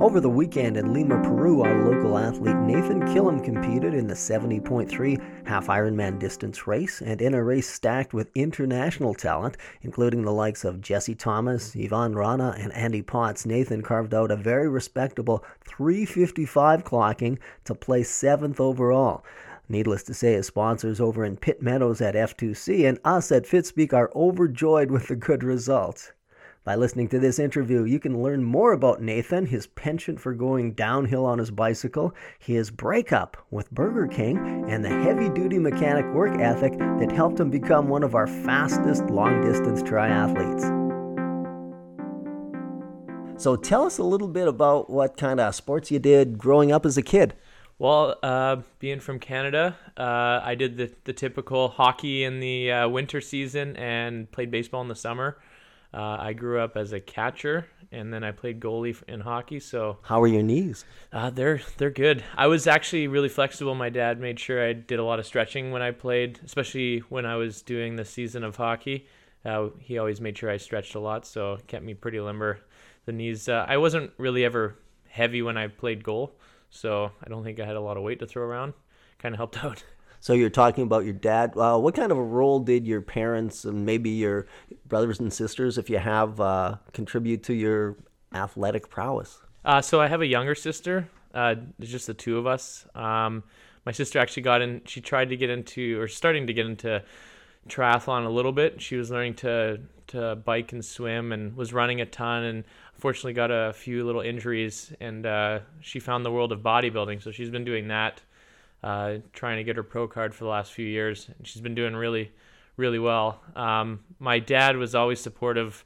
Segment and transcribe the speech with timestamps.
[0.00, 5.20] Over the weekend in Lima, Peru, our local athlete Nathan Killam competed in the 70.3
[5.44, 10.64] half Ironman distance race and in a race stacked with international talent, including the likes
[10.64, 13.44] of Jesse Thomas, Ivan Rana, and Andy Potts.
[13.44, 19.24] Nathan carved out a very respectable 355 clocking to place seventh overall.
[19.68, 23.92] Needless to say, his sponsors over in Pitt Meadows at F2C and us at Fitspeek
[23.92, 26.12] are overjoyed with the good results.
[26.68, 30.72] By listening to this interview, you can learn more about Nathan, his penchant for going
[30.72, 36.38] downhill on his bicycle, his breakup with Burger King, and the heavy duty mechanic work
[36.38, 40.60] ethic that helped him become one of our fastest long distance triathletes.
[43.40, 46.84] So tell us a little bit about what kind of sports you did growing up
[46.84, 47.32] as a kid.
[47.78, 52.88] Well, uh, being from Canada, uh, I did the, the typical hockey in the uh,
[52.90, 55.38] winter season and played baseball in the summer.
[55.92, 59.58] Uh, I grew up as a catcher, and then I played goalie in hockey.
[59.60, 60.84] So how are your knees?
[61.12, 62.22] Uh, they're they're good.
[62.36, 63.74] I was actually really flexible.
[63.74, 67.24] My dad made sure I did a lot of stretching when I played, especially when
[67.24, 69.06] I was doing the season of hockey.
[69.44, 72.60] Uh, he always made sure I stretched a lot, so kept me pretty limber.
[73.06, 73.48] The knees.
[73.48, 74.76] Uh, I wasn't really ever
[75.08, 78.18] heavy when I played goal, so I don't think I had a lot of weight
[78.18, 78.74] to throw around.
[79.18, 79.84] Kind of helped out.
[80.20, 81.54] So you're talking about your dad.
[81.56, 84.46] Uh, what kind of a role did your parents and maybe your
[84.86, 87.96] brothers and sisters, if you have, uh, contribute to your
[88.34, 89.40] athletic prowess?
[89.64, 91.08] Uh, so I have a younger sister.
[91.32, 92.86] Uh, there's just the two of us.
[92.94, 93.44] Um,
[93.86, 94.82] my sister actually got in.
[94.86, 97.02] She tried to get into, or starting to get into,
[97.68, 98.80] triathlon a little bit.
[98.80, 102.42] She was learning to to bike and swim, and was running a ton.
[102.44, 104.90] And unfortunately, got a few little injuries.
[105.00, 107.22] And uh, she found the world of bodybuilding.
[107.22, 108.22] So she's been doing that
[108.82, 111.28] uh, trying to get her pro card for the last few years.
[111.36, 112.30] And she's been doing really,
[112.76, 113.40] really well.
[113.56, 115.84] Um, my dad was always supportive.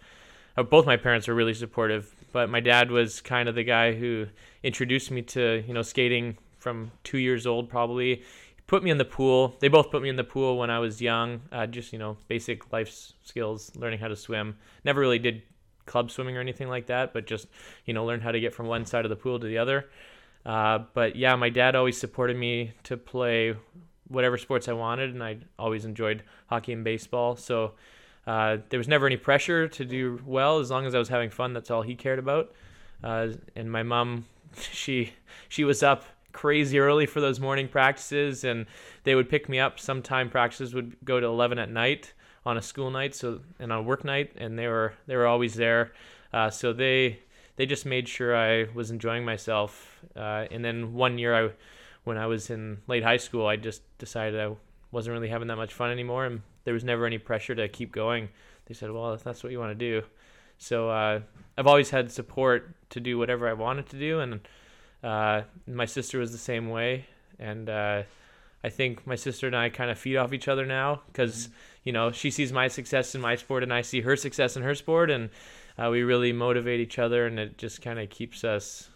[0.57, 3.93] Uh, both my parents were really supportive, but my dad was kind of the guy
[3.95, 4.27] who
[4.63, 8.17] introduced me to you know skating from two years old probably.
[8.17, 8.23] He
[8.67, 9.57] put me in the pool.
[9.61, 11.41] They both put me in the pool when I was young.
[11.51, 14.57] Uh, just you know basic life skills, learning how to swim.
[14.85, 15.43] Never really did
[15.87, 17.47] club swimming or anything like that, but just
[17.87, 19.87] you know learned how to get from one side of the pool to the other.
[20.45, 23.55] Uh, but yeah, my dad always supported me to play
[24.09, 27.37] whatever sports I wanted, and I always enjoyed hockey and baseball.
[27.37, 27.73] So
[28.27, 31.31] uh, there was never any pressure to do well as long as I was having
[31.31, 31.53] fun.
[31.53, 32.53] That's all he cared about.
[33.03, 34.27] Uh, and my mom,
[34.57, 35.13] she
[35.49, 38.67] she was up crazy early for those morning practices, and
[39.05, 39.79] they would pick me up.
[39.81, 42.13] Sometime practices would go to 11 at night
[42.45, 45.27] on a school night, so and on a work night, and they were they were
[45.27, 45.93] always there.
[46.33, 47.21] Uh, so they
[47.57, 50.01] they just made sure I was enjoying myself.
[50.17, 51.51] Uh, and then one year, I,
[52.05, 54.55] when I was in late high school, I just decided I
[54.91, 57.93] wasn't really having that much fun anymore, and there was never any pressure to keep
[57.93, 58.29] going.
[58.67, 60.07] They said, "Well, if that's what you want to do,"
[60.59, 61.21] so uh,
[61.59, 64.41] I've always had support to do whatever I wanted to do, and
[65.03, 67.07] uh, my sister was the same way,
[67.39, 68.03] and uh,
[68.63, 71.55] I think my sister and I kind of feed off each other now because mm-hmm.
[71.85, 74.63] you know she sees my success in my sport, and I see her success in
[74.63, 75.31] her sport, and
[75.79, 78.89] uh, we really motivate each other, and it just kind of keeps us,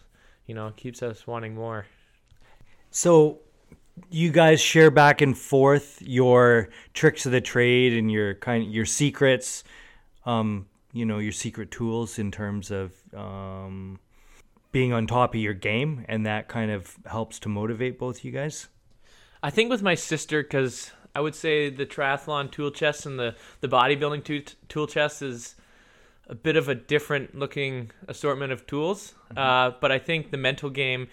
[0.47, 1.87] you know, keeps us wanting more.
[2.91, 3.41] So,
[4.11, 8.85] you guys share back and forth your tricks of the trade and your kind your
[8.85, 9.65] secrets,
[10.25, 13.99] um, you know, your secret tools in terms of um,
[14.73, 18.31] being on top of your game, and that kind of helps to motivate both you
[18.31, 18.69] guys.
[19.43, 23.35] I think with my sister, because I would say the triathlon tool chest and the
[23.61, 25.55] the bodybuilding tool chest is
[26.29, 29.15] a bit of a different looking assortment of tools.
[29.31, 29.39] Mm-hmm.
[29.39, 31.09] Uh, but I think the mental game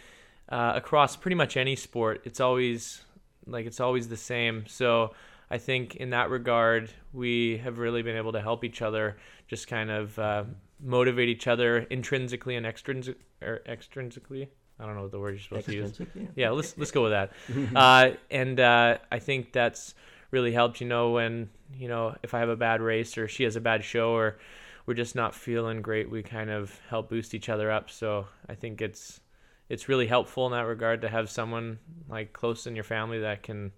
[0.50, 3.04] uh, across pretty much any sport, it's always
[3.46, 4.66] like it's always the same.
[4.68, 5.14] So
[5.50, 9.68] I think in that regard, we have really been able to help each other, just
[9.68, 10.44] kind of uh,
[10.82, 14.48] motivate each other intrinsically and extrinsic or extrinsically.
[14.80, 16.00] I don't know what the word you're supposed to use.
[16.00, 16.24] Yeah.
[16.36, 17.32] yeah, let's let's go with that.
[17.76, 19.94] uh, and uh, I think that's
[20.32, 20.82] really helped.
[20.82, 23.62] You know, when you know if I have a bad race or she has a
[23.62, 24.38] bad show or
[24.86, 27.90] we're just not feeling great, we kind of help boost each other up.
[27.90, 29.22] So I think it's
[29.70, 31.80] it's really helpful in that regard to have someone
[32.10, 33.72] like close in your family that can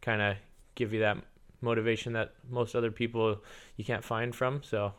[0.00, 0.36] kind of
[0.74, 1.18] give you that
[1.60, 3.42] motivation that most other people
[3.76, 4.62] you can't find from.
[4.62, 4.92] So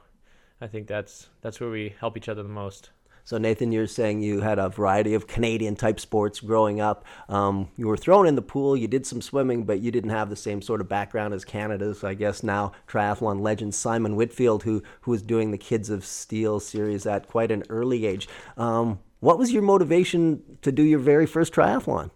[0.62, 2.92] I think that's that's where we help each other the most.
[3.26, 7.06] So, Nathan, you're saying you had a variety of Canadian type sports growing up.
[7.30, 10.30] Um, you were thrown in the pool, you did some swimming, but you didn't have
[10.30, 14.84] the same sort of background as Canada's, I guess, now triathlon legend Simon Whitfield, who,
[15.02, 18.28] who was doing the Kids of Steel series at quite an early age.
[18.58, 22.12] Um, what was your motivation to do your very first triathlon?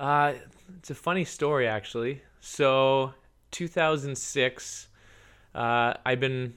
[0.00, 0.34] Uh,
[0.78, 2.22] it's a funny story, actually.
[2.40, 3.14] So,
[3.52, 4.88] 2006,
[5.54, 6.54] uh, I've been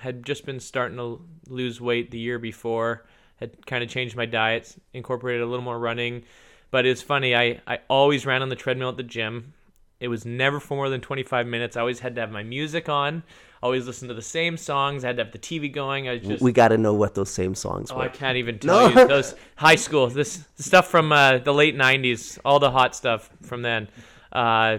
[0.00, 3.06] had just been starting to lose weight the year before,
[3.36, 6.22] had kind of changed my diet, incorporated a little more running.
[6.70, 9.54] But it's funny, I, I always ran on the treadmill at the gym.
[9.98, 11.76] It was never for more than 25 minutes.
[11.76, 13.22] I always had to have my music on.
[13.62, 15.04] Always listen to the same songs.
[15.04, 16.08] I had to have the TV going.
[16.08, 18.04] I just we got to know what those same songs Oh, were.
[18.04, 19.00] I can't even tell No.
[19.02, 20.06] you those high school.
[20.06, 23.88] This stuff from uh, the late '90s, all the hot stuff from then,
[24.32, 24.78] uh,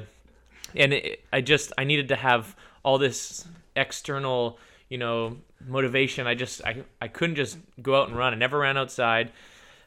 [0.75, 3.45] and it, I just I needed to have all this
[3.75, 4.57] external,
[4.91, 6.27] you know, motivation.
[6.27, 8.33] I just I I couldn't just go out and run.
[8.33, 9.31] I never ran outside.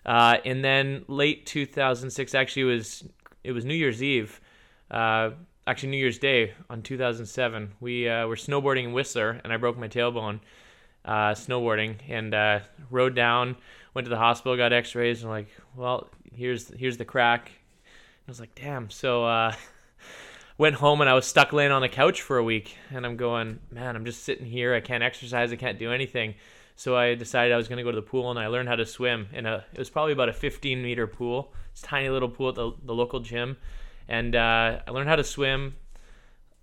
[0.07, 3.05] Uh, and then late 2006, actually, it was
[3.45, 4.41] it was New Year's Eve.
[4.91, 5.31] Uh,
[5.67, 7.73] actually, New Year's Day on 2007.
[7.81, 10.41] We uh, were snowboarding in Whistler, and I broke my tailbone
[11.05, 12.61] uh, snowboarding and uh,
[12.91, 13.57] rode down.
[13.93, 17.51] Went to the hospital, got X-rays, and like, well, here's here's the crack.
[18.27, 18.89] I was like, damn.
[18.89, 19.55] So uh,
[20.57, 23.17] went home and I was stuck laying on the couch for a week, and I'm
[23.17, 24.75] going, man, I'm just sitting here.
[24.75, 25.53] I can't exercise.
[25.53, 26.35] I can't do anything.
[26.77, 28.77] So I decided I was going to go to the pool, and I learned how
[28.77, 29.29] to swim.
[29.33, 31.53] In a, it was probably about a 15 meter pool.
[31.73, 33.57] It's tiny little pool at the, the local gym,
[34.09, 35.77] and uh, I learned how to swim.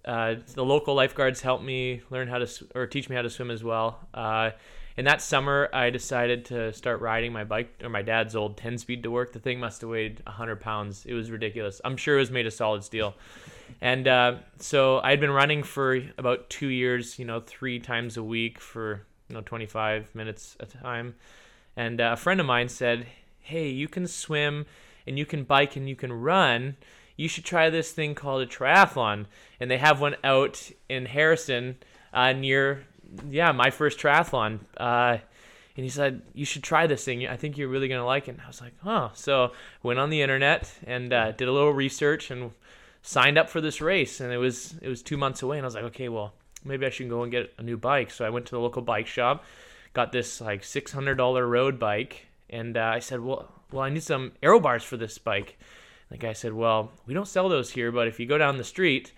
[0.04, 3.30] Uh, the local lifeguards helped me learn how to sw- or teach me how to
[3.30, 4.00] swim as well.
[4.14, 4.52] Uh,
[4.98, 8.78] and that summer, I decided to start riding my bike or my dad's old 10
[8.78, 9.32] speed to work.
[9.32, 11.06] The thing must have weighed 100 pounds.
[11.06, 11.80] It was ridiculous.
[11.86, 13.16] I'm sure it was made of solid steel.
[13.80, 18.24] And uh, so I'd been running for about two years, you know, three times a
[18.24, 21.16] week for, you know, 25 minutes a time.
[21.78, 23.08] And uh, a friend of mine said,
[23.40, 24.66] Hey, you can swim
[25.08, 26.76] and you can bike and you can run.
[27.16, 29.26] You should try this thing called a triathlon.
[29.60, 31.78] And they have one out in Harrison
[32.14, 32.86] uh, near,
[33.30, 34.60] yeah, my first triathlon.
[34.78, 35.18] Uh,
[35.76, 37.28] and he said, You should try this thing.
[37.28, 38.32] I think you're really going to like it.
[38.32, 39.12] And I was like, Oh.
[39.14, 39.52] So
[39.84, 42.52] went on the internet and uh, did a little research and
[43.02, 44.20] signed up for this race.
[44.20, 45.58] And it was it was two months away.
[45.58, 48.12] And I was like, Okay, well, maybe I should go and get a new bike.
[48.12, 49.46] So I went to the local bike shop,
[49.94, 52.28] got this like $600 road bike.
[52.50, 55.58] And uh, I said, Well, well, I need some aero bars for this bike.
[56.10, 58.66] The guy said, "Well, we don't sell those here, but if you go down the
[58.66, 59.14] street,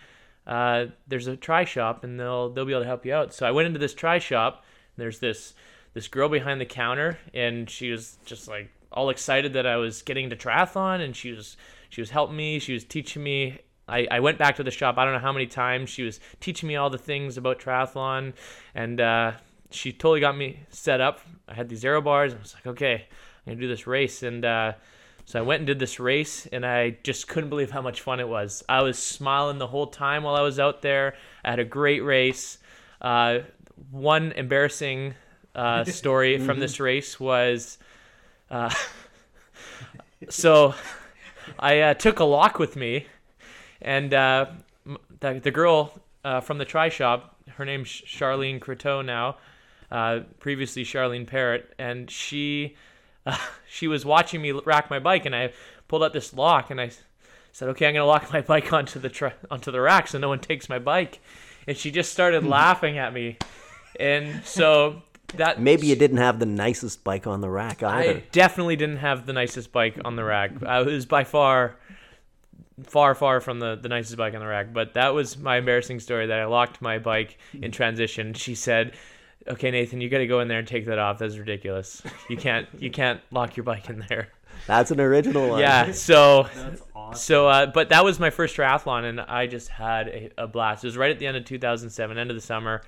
[0.46, 3.46] uh, there's a tri shop, and they'll they'll be able to help you out." So
[3.46, 4.64] I went into this tri shop.
[4.98, 5.54] There's this
[5.94, 10.02] this girl behind the counter, and she was just like all excited that I was
[10.02, 11.58] getting to triathlon, and she was
[11.90, 12.60] she was helping me.
[12.60, 13.60] She was teaching me.
[13.88, 14.98] I, I went back to the shop.
[14.98, 18.34] I don't know how many times she was teaching me all the things about triathlon,
[18.74, 19.34] and uh,
[19.72, 21.20] she totally got me set up.
[21.48, 23.08] I had these aero bars, and I was like, okay,
[23.46, 24.74] I'm gonna do this race, and uh,
[25.26, 28.20] so I went and did this race, and I just couldn't believe how much fun
[28.20, 28.64] it was.
[28.68, 31.16] I was smiling the whole time while I was out there.
[31.44, 32.58] I had a great race.
[33.02, 33.40] Uh,
[33.90, 35.16] one embarrassing
[35.56, 37.78] uh, story from this race was,
[38.52, 38.74] uh,
[40.30, 40.76] so
[41.58, 43.08] I uh, took a lock with me,
[43.82, 44.48] and uh,
[45.20, 49.38] the, the girl uh, from the tri shop, her name's Charlene Croteau now,
[49.92, 52.76] uh, previously Charlene Parrott, and she
[53.26, 53.38] uh,
[53.70, 55.54] she was watching me rack my bike, and I
[55.88, 56.92] pulled out this lock, and I
[57.52, 60.40] said, "Okay, I'm gonna lock my bike onto the onto the rack so no one
[60.40, 61.20] takes my bike,"
[61.68, 63.38] and she just started laughing at me,
[64.00, 65.02] and so
[65.36, 68.20] that Maybe you didn't have the nicest bike on the rack either.
[68.20, 70.64] I definitely didn't have the nicest bike on the rack.
[70.64, 71.78] I was by far,
[72.84, 74.74] far, far from the, the nicest bike on the rack.
[74.74, 78.34] But that was my embarrassing story that I locked my bike in transition.
[78.34, 78.94] She said,
[79.48, 81.18] "Okay, Nathan, you got to go in there and take that off.
[81.20, 82.02] That's ridiculous.
[82.30, 84.30] You can't you can't lock your bike in there."
[84.68, 85.60] That's an original one.
[85.60, 85.92] Yeah.
[85.92, 87.18] So That's awesome.
[87.20, 90.84] so, uh, but that was my first triathlon, and I just had a, a blast.
[90.84, 92.82] It was right at the end of 2007, end of the summer,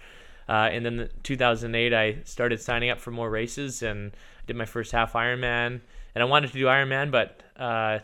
[0.47, 4.11] uh, and then 2008, I started signing up for more races, and
[4.47, 5.81] did my first half Ironman.
[6.13, 7.99] And I wanted to do Ironman, but uh,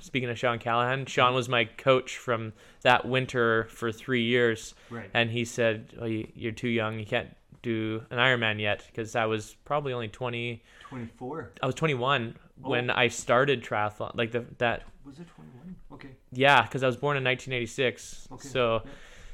[0.00, 5.08] speaking of Sean Callahan, Sean was my coach from that winter for three years, Right.
[5.14, 6.98] and he said, oh, you, "You're too young.
[6.98, 7.34] You can't
[7.74, 10.62] do an Ironman yet," because I was probably only 20.
[10.88, 11.52] 24.
[11.62, 12.94] I was 21 when Oh.
[12.96, 14.12] I started triathlon.
[14.14, 15.76] Like the that Was it 21?
[15.92, 16.08] Okay.
[16.32, 18.28] yeah, because I was born in 1986.
[18.32, 18.48] Okay.
[18.48, 18.82] So,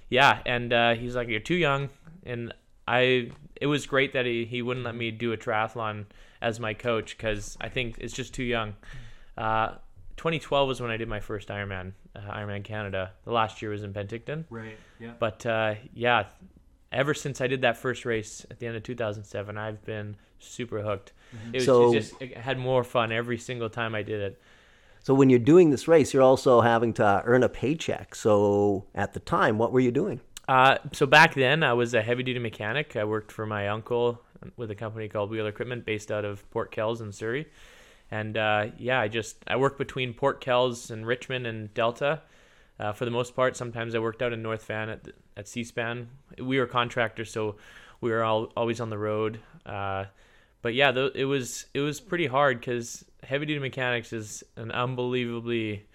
[0.08, 1.88] yeah, and uh, he's like, "You're too young,"
[2.24, 2.52] and
[2.88, 3.30] I.
[3.60, 6.06] It was great that he, he wouldn't let me do a triathlon
[6.40, 8.74] as my coach because I think it's just too young.
[9.38, 9.76] Uh,
[10.16, 13.12] 2012 was when I did my first Ironman, uh, Ironman Canada.
[13.24, 14.76] The last year was in Penticton, Right.
[14.98, 15.12] Yeah.
[15.18, 16.24] but uh, yeah,
[16.92, 20.82] ever since I did that first race at the end of 2007, I've been super
[20.82, 21.12] hooked.
[21.52, 24.40] It was So- it just it had more fun every single time I did it.
[25.00, 28.14] So when you're doing this race, you're also having to earn a paycheck.
[28.14, 30.20] So at the time, what were you doing?
[30.48, 32.94] Uh, so back then, I was a heavy duty mechanic.
[32.94, 34.22] I worked for my uncle
[34.56, 37.46] with a company called Wheeler Equipment based out of Port Kells in Surrey.
[38.10, 42.20] And uh, yeah, I just I worked between Port Kells and Richmond and Delta
[42.82, 43.56] uh, for the most part.
[43.56, 46.06] Sometimes I worked out in North Van at at Seaspan.
[46.38, 47.56] We were contractors, so
[48.00, 49.38] we were all always on the road.
[49.64, 50.06] Uh,
[50.62, 54.72] but yeah, th- it was it was pretty hard because heavy duty mechanics is an
[54.72, 55.86] unbelievably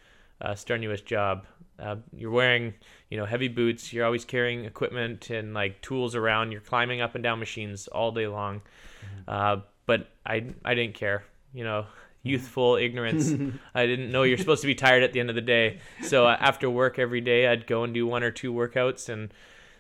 [0.42, 1.46] uh, strenuous job.
[1.78, 2.74] Uh, you're wearing
[3.10, 3.92] you know heavy boots.
[3.92, 6.54] You're always carrying equipment and like tools around.
[6.54, 8.62] You're climbing up and down machines all day long.
[9.04, 9.22] Mm-hmm.
[9.28, 11.26] Uh, but I I didn't care.
[11.54, 11.86] You know,
[12.28, 13.32] youthful ignorance.
[13.76, 15.80] I didn't know you're supposed to be tired at the end of the day.
[16.04, 19.34] So uh, after work every day, I'd go and do one or two workouts, and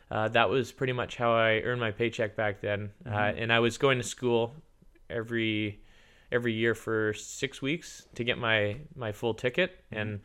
[0.10, 2.92] uh, that was pretty much how I earned my paycheck back then.
[3.06, 3.44] Uh, mm-hmm.
[3.44, 4.56] and I was going to school
[5.10, 5.80] every
[6.32, 10.01] every year for six weeks to get my my full ticket, mm-hmm.
[10.01, 10.20] and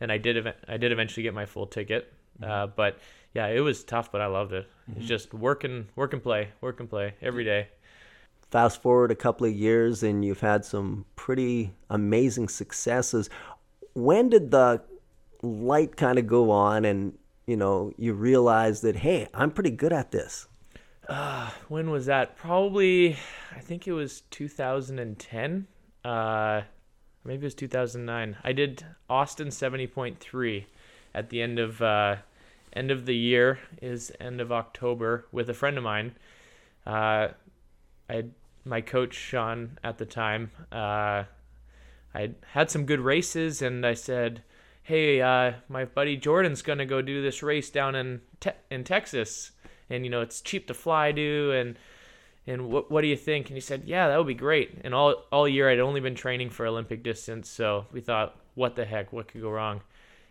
[0.00, 2.12] and I did I did eventually get my full ticket.
[2.40, 2.50] Mm-hmm.
[2.50, 2.98] Uh, but
[3.34, 4.66] yeah, it was tough, but I loved it.
[4.96, 7.68] It's just work and work and play, work and play every day
[8.50, 13.28] fast forward a couple of years and you've had some pretty amazing successes.
[13.94, 14.82] When did the
[15.42, 19.92] light kind of go on and you know you realize that hey, I'm pretty good
[19.92, 20.46] at this?
[21.08, 22.36] Uh, when was that?
[22.36, 23.16] Probably,
[23.54, 25.66] I think it was 2010.
[26.04, 26.62] Uh,
[27.24, 28.36] maybe it was 2009.
[28.42, 30.64] I did Austin 70.3
[31.14, 32.16] at the end of uh,
[32.72, 36.14] end of the year is end of October with a friend of mine.
[36.86, 37.28] Uh,
[38.08, 38.24] I
[38.68, 40.50] my coach Sean at the time.
[40.70, 41.24] Uh,
[42.14, 44.42] I had some good races, and I said,
[44.82, 49.52] "Hey, uh, my buddy Jordan's gonna go do this race down in te- in Texas,
[49.90, 51.78] and you know it's cheap to fly to, and
[52.46, 54.94] and what what do you think?" And he said, "Yeah, that would be great." And
[54.94, 58.84] all all year I'd only been training for Olympic distance, so we thought, "What the
[58.84, 59.12] heck?
[59.12, 59.82] What could go wrong?"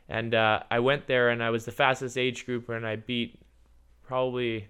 [0.09, 3.39] And uh, I went there, and I was the fastest age grouper, and I beat
[4.03, 4.69] probably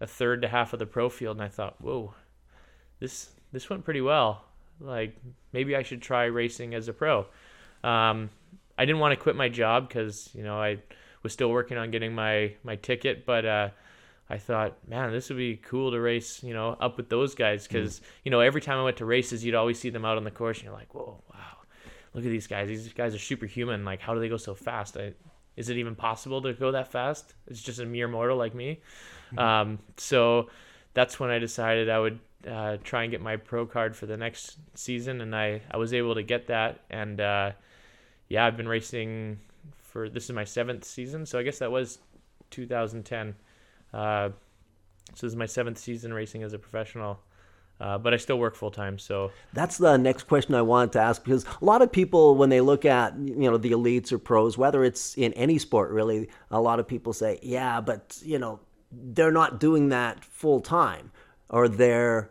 [0.00, 2.14] a third to half of the pro field, and I thought, "Whoa."
[3.00, 4.44] This this went pretty well.
[4.80, 5.16] Like
[5.52, 7.26] maybe I should try racing as a pro.
[7.84, 8.30] Um,
[8.76, 10.78] I didn't want to quit my job because you know I
[11.22, 13.68] was still working on getting my my ticket, but uh,
[14.30, 17.66] I thought, man, this would be cool to race, you know, up with those guys
[17.66, 18.02] because mm.
[18.24, 20.30] you know every time I went to races, you'd always see them out on the
[20.30, 21.56] course, and you're like, whoa, wow,
[22.14, 22.68] look at these guys.
[22.68, 23.84] These guys are superhuman.
[23.84, 24.96] Like, how do they go so fast?
[24.96, 25.14] I,
[25.56, 27.34] is it even possible to go that fast?
[27.48, 28.80] It's just a mere mortal like me.
[29.32, 29.38] Mm-hmm.
[29.38, 30.50] Um, so
[30.94, 34.16] that's when I decided I would uh, try and get my pro card for the
[34.16, 36.80] next season, and I, I was able to get that.
[36.90, 37.52] And uh,
[38.28, 39.40] yeah, I've been racing
[39.76, 41.98] for this is my seventh season, so I guess that was
[42.50, 43.34] 2010.
[43.92, 44.28] Uh,
[45.14, 47.20] so this is my seventh season racing as a professional.
[47.80, 48.98] Uh, but I still work full time.
[48.98, 52.50] So that's the next question I wanted to ask because a lot of people, when
[52.50, 56.28] they look at you know the elites or pros, whether it's in any sport really,
[56.50, 58.58] a lot of people say, yeah, but you know
[58.90, 61.12] they're not doing that full time
[61.50, 62.30] or they're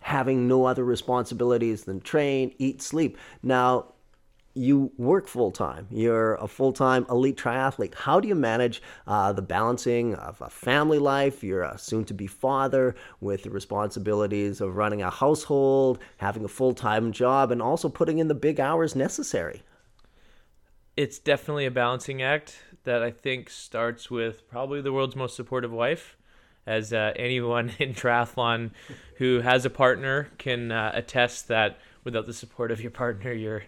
[0.00, 3.18] having no other responsibilities than train, eat, sleep.
[3.42, 3.92] Now,
[4.56, 5.86] you work full time.
[5.90, 7.94] You're a full time elite triathlete.
[7.94, 11.44] How do you manage uh, the balancing of a family life?
[11.44, 16.48] You're a soon to be father with the responsibilities of running a household, having a
[16.48, 19.62] full time job, and also putting in the big hours necessary.
[20.96, 25.72] It's definitely a balancing act that I think starts with probably the world's most supportive
[25.72, 26.16] wife
[26.66, 28.70] as uh, anyone in triathlon
[29.16, 33.64] who has a partner can uh, attest that without the support of your partner, you're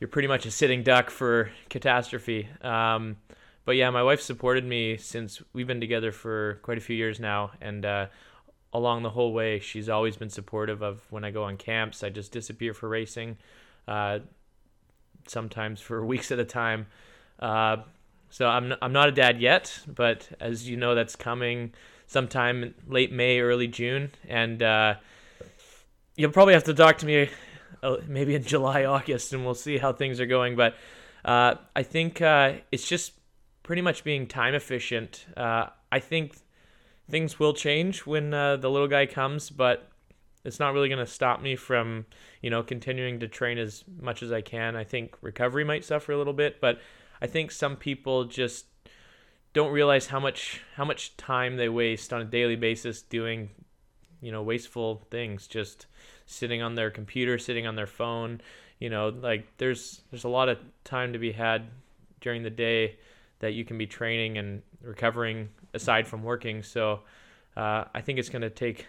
[0.00, 2.48] you're pretty much a sitting duck for catastrophe.
[2.62, 3.16] Um,
[3.64, 7.20] but yeah, my wife supported me since we've been together for quite a few years
[7.20, 8.06] now, and uh,
[8.72, 12.02] along the whole way, she's always been supportive of when I go on camps.
[12.02, 13.38] I just disappear for racing,
[13.86, 14.18] uh,
[15.26, 16.86] sometimes for weeks at a time.
[17.38, 17.78] Uh,
[18.30, 21.72] so I'm I'm not a dad yet, but as you know, that's coming
[22.06, 24.94] sometime late May, early June, and uh,
[26.16, 27.30] you'll probably have to talk to me
[27.82, 30.56] uh, maybe in July, August, and we'll see how things are going.
[30.56, 30.74] But
[31.24, 33.12] uh, I think uh, it's just
[33.62, 35.26] pretty much being time efficient.
[35.36, 36.36] Uh, I think
[37.10, 39.90] things will change when the little guy comes, but
[40.44, 42.04] it's not really going to stop me from
[42.42, 44.76] you know continuing to train as much as I can.
[44.76, 46.78] I think recovery might suffer a little bit, but
[47.20, 48.66] I think some people just
[49.54, 53.48] don't realize how much how much time they waste on a daily basis doing
[54.20, 55.86] you know wasteful things just
[56.26, 58.40] sitting on their computer sitting on their phone
[58.78, 61.62] you know like there's there's a lot of time to be had
[62.20, 62.96] during the day
[63.38, 66.62] that you can be training and recovering aside from working.
[66.62, 67.00] So
[67.56, 68.86] uh, i think it's going to take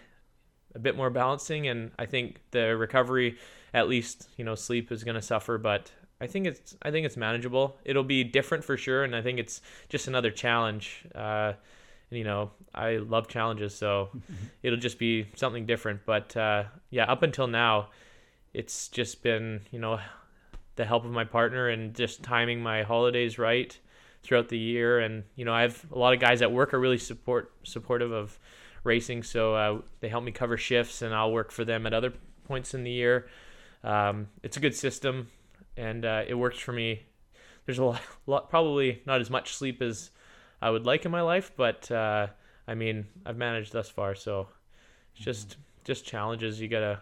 [0.74, 3.36] a bit more balancing and i think the recovery
[3.72, 7.06] at least you know sleep is going to suffer but I think it's I think
[7.06, 7.76] it's manageable.
[7.84, 11.04] It'll be different for sure, and I think it's just another challenge.
[11.14, 11.54] Uh,
[12.10, 14.10] you know, I love challenges, so
[14.62, 16.00] it'll just be something different.
[16.06, 17.88] But uh, yeah, up until now,
[18.54, 20.00] it's just been you know
[20.76, 23.78] the help of my partner and just timing my holidays right
[24.22, 25.00] throughout the year.
[25.00, 28.12] And you know, I have a lot of guys at work are really support supportive
[28.12, 28.38] of
[28.84, 29.22] racing.
[29.22, 32.12] So uh, they help me cover shifts, and I'll work for them at other
[32.44, 33.26] points in the year.
[33.84, 35.28] Um, it's a good system,
[35.76, 37.02] and uh, it works for me.
[37.64, 40.10] There's a lot, lot, probably not as much sleep as
[40.60, 42.28] I would like in my life, but uh,
[42.66, 44.14] I mean, I've managed thus far.
[44.14, 44.48] So
[45.14, 47.00] it's just just challenges you gotta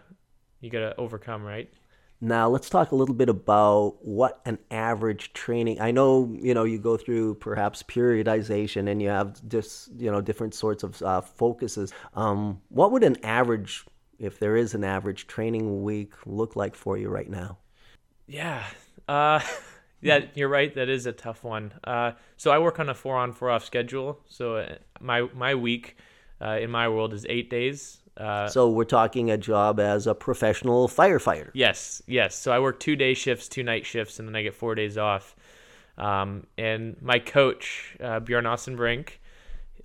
[0.61, 1.71] you gotta overcome, right?
[2.21, 5.81] Now let's talk a little bit about what an average training.
[5.81, 10.21] I know you know you go through perhaps periodization and you have just you know
[10.21, 11.93] different sorts of uh, focuses.
[12.13, 13.85] Um, what would an average,
[14.19, 17.57] if there is an average training week, look like for you right now?
[18.27, 18.63] Yeah,
[19.07, 19.39] uh,
[20.01, 20.73] yeah, you're right.
[20.73, 21.73] That is a tough one.
[21.83, 24.19] Uh, so I work on a four on four off schedule.
[24.27, 25.97] So uh, my my week
[26.41, 27.99] uh, in my world is eight days.
[28.17, 31.51] Uh, so we're talking a job as a professional firefighter.
[31.53, 32.35] Yes, yes.
[32.35, 34.97] So I work two day shifts, two night shifts, and then I get four days
[34.97, 35.35] off.
[35.97, 39.11] Um, and my coach, uh, Bjorn Ossenbrink,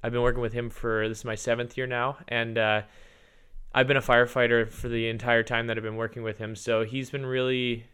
[0.02, 2.82] I've been working with him for this is my seventh year now, and uh,
[3.74, 6.56] I've been a firefighter for the entire time that I've been working with him.
[6.56, 7.84] So he's been really,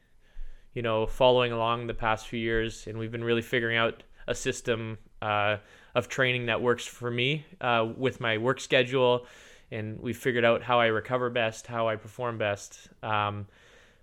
[0.76, 4.34] you know, following along the past few years, and we've been really figuring out a
[4.34, 5.56] system uh,
[5.94, 9.26] of training that works for me uh, with my work schedule
[9.70, 12.88] and we figured out how I recover best, how I perform best.
[13.02, 13.46] Um,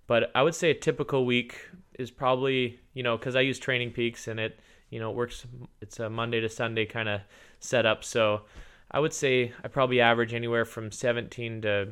[0.08, 1.56] but I would say a typical week
[1.98, 4.58] is probably you know because I use Training Peaks and it
[4.90, 5.46] you know it works.
[5.80, 7.20] It's a Monday to Sunday kind of
[7.60, 8.42] setup, so
[8.90, 11.88] I would say I probably average anywhere from 17 to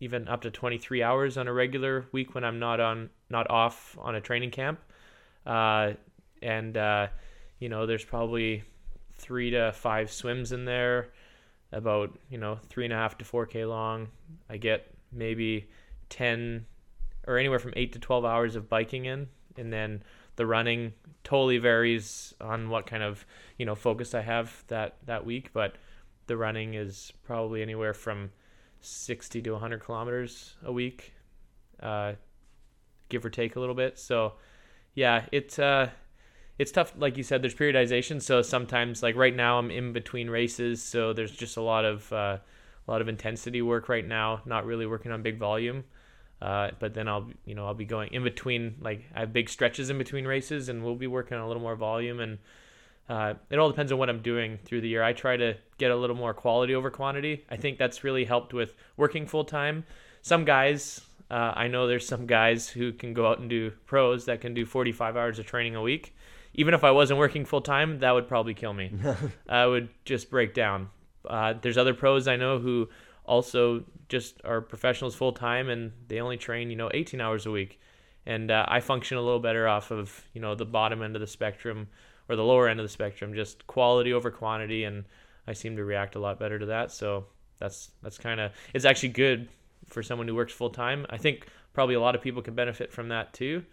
[0.00, 3.96] even up to 23 hours on a regular week when I'm not on not off
[4.00, 4.80] on a training camp.
[5.46, 5.92] Uh,
[6.42, 7.08] and uh,
[7.58, 8.62] you know, there's probably
[9.14, 11.08] three to five swims in there
[11.72, 14.08] about you know three and a half to four k long.
[14.48, 15.68] I get maybe
[16.08, 16.66] ten
[17.26, 20.02] or anywhere from eight to twelve hours of biking in, and then
[20.36, 20.92] the running
[21.24, 23.26] totally varies on what kind of
[23.58, 25.52] you know focus I have that that week.
[25.52, 25.76] But
[26.26, 28.30] the running is probably anywhere from
[28.80, 31.12] sixty to hundred kilometers a week,
[31.82, 32.12] uh,
[33.08, 33.98] give or take a little bit.
[33.98, 34.34] So
[34.94, 35.90] yeah, it's uh,
[36.58, 38.20] it's tough like you said there's periodization.
[38.20, 42.12] So sometimes like right now i'm in between races so there's just a lot of
[42.12, 42.38] uh,
[42.86, 45.84] a lot of intensity work right now not really working on big volume.
[46.40, 49.48] Uh, but then i'll you know i'll be going in between like i have big
[49.48, 52.20] stretches in between races and we'll be working on a little more volume.
[52.20, 52.38] And
[53.08, 55.02] uh, it all depends on what i'm doing through the year.
[55.02, 57.44] I try to get a little more quality over quantity.
[57.50, 59.84] I think that's really helped with working full time.
[60.22, 64.24] Some guys uh, i know there's some guys who can go out and do pros
[64.26, 66.14] that can do 45 hours of training a week
[66.54, 68.92] even if I wasn't working full time, that would probably kill me.
[69.48, 70.90] I would just break down.
[71.24, 72.88] Uh, there's other pros I know who
[73.24, 77.52] also just are professionals full time and they only train, you know, 18 hours a
[77.52, 77.80] week.
[78.26, 81.20] And uh, I function a little better off of, you know, the bottom end of
[81.20, 81.86] the spectrum
[82.28, 84.82] or the lower end of the spectrum, just quality over quantity.
[84.82, 85.04] And
[85.46, 86.90] I seem to react a lot better to that.
[86.90, 87.26] So
[87.58, 89.48] that's, that's kind of, it's actually good
[89.88, 91.06] for someone who works full time.
[91.10, 93.64] I think probably a lot of people can benefit from that too,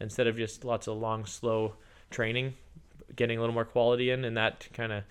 [0.00, 1.74] instead of just lots of long, slow,
[2.10, 2.54] training,
[3.16, 5.04] getting a little more quality in, and that kind of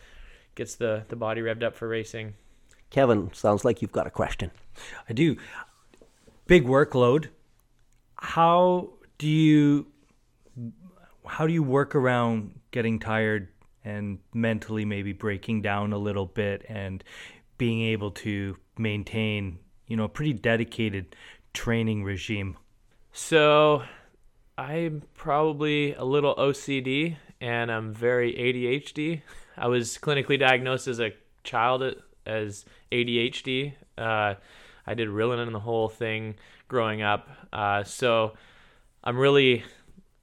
[0.56, 2.34] gets the the body revved up for racing.
[2.90, 4.52] Kevin, sounds like you've got a question.
[5.10, 5.36] I do.
[6.46, 7.28] Big workload.
[8.16, 9.88] How do you
[11.26, 13.50] how do you work around getting tired
[13.84, 17.04] and mentally maybe breaking down a little bit and
[17.58, 21.16] being able to maintain, you know, a pretty dedicated
[21.54, 22.58] training regime?
[23.12, 23.84] So
[24.58, 29.22] I'm probably a little OCD and I'm very ADHD.
[29.58, 31.84] I was clinically diagnosed as a child
[32.26, 33.74] as ADHD.
[33.98, 34.36] Uh,
[34.86, 36.36] I did Ritalin and the whole thing
[36.68, 37.30] growing up.
[37.52, 38.34] Uh, so
[39.04, 39.64] I'm really,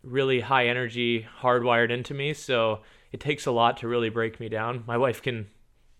[0.03, 2.35] really high energy, hardwired into me.
[2.35, 2.81] So
[3.12, 4.85] it takes a lot to really break me down.
[4.87, 5.46] My wife can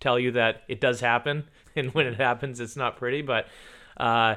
[0.00, 1.44] tell you that it does happen,
[1.77, 3.23] and when it happens, it's not pretty.
[3.23, 3.47] But
[3.97, 4.37] uh,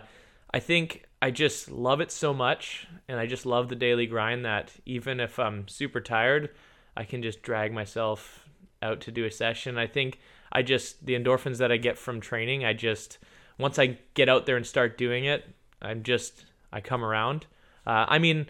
[0.54, 4.46] I think I just love it so much and I just love the daily grind
[4.46, 6.52] that even if I'm super tired,
[6.96, 8.48] I can just drag myself
[8.82, 9.78] out to do a session.
[9.78, 10.20] I think
[10.52, 13.18] I just the endorphins that I get from training, I just
[13.58, 15.46] once I get out there and start doing it,
[15.82, 17.46] I'm just I come around.
[17.86, 18.48] Uh, I mean,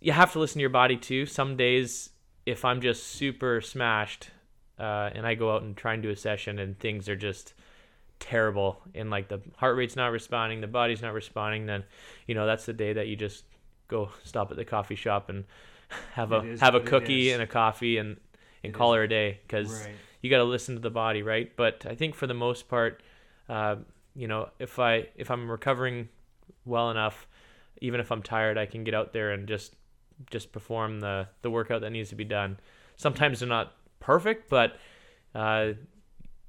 [0.00, 1.26] you have to listen to your body too.
[1.26, 2.10] Some days,
[2.44, 4.30] if I'm just super smashed,
[4.78, 7.54] uh, and I go out and try and do a session and things are just
[8.18, 11.84] terrible and like the heart rate's not responding, the body's not responding, then
[12.26, 13.44] you know that's the day that you just
[13.88, 15.44] go stop at the coffee shop and
[16.12, 18.16] have a have a cookie and a coffee and
[18.62, 18.98] and it call is.
[18.98, 19.94] her a day because right.
[20.20, 21.54] you got to listen to the body, right?
[21.56, 23.02] But I think for the most part,
[23.48, 23.76] uh,
[24.14, 26.08] you know, if I if I'm recovering
[26.64, 27.28] well enough,
[27.80, 29.76] even if I'm tired, I can get out there and just
[30.30, 32.58] just perform the the workout that needs to be done.
[32.96, 34.78] Sometimes they're not perfect, but
[35.34, 35.72] uh,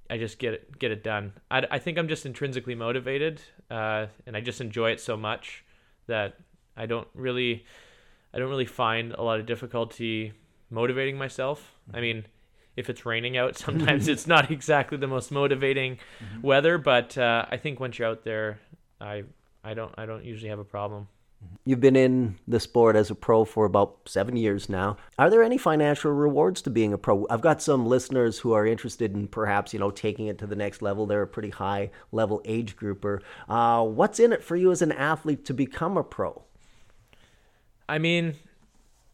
[0.09, 1.33] I just get it get it done.
[1.51, 5.63] I, I think I'm just intrinsically motivated, uh, and I just enjoy it so much
[6.07, 6.35] that
[6.75, 7.65] I don't really
[8.33, 10.33] I don't really find a lot of difficulty
[10.69, 11.73] motivating myself.
[11.93, 12.25] I mean,
[12.75, 16.41] if it's raining out, sometimes it's not exactly the most motivating mm-hmm.
[16.41, 18.59] weather, but uh, I think once you're out there,
[19.01, 19.23] I
[19.63, 21.07] I don't I don't usually have a problem.
[21.65, 24.95] You've been in the sport as a pro for about seven years now.
[25.19, 27.27] Are there any financial rewards to being a pro?
[27.29, 30.55] I've got some listeners who are interested in perhaps you know taking it to the
[30.55, 31.05] next level.
[31.05, 33.21] They're a pretty high level age grouper.
[33.49, 36.43] Uh, what's in it for you as an athlete to become a pro?
[37.89, 38.35] I mean,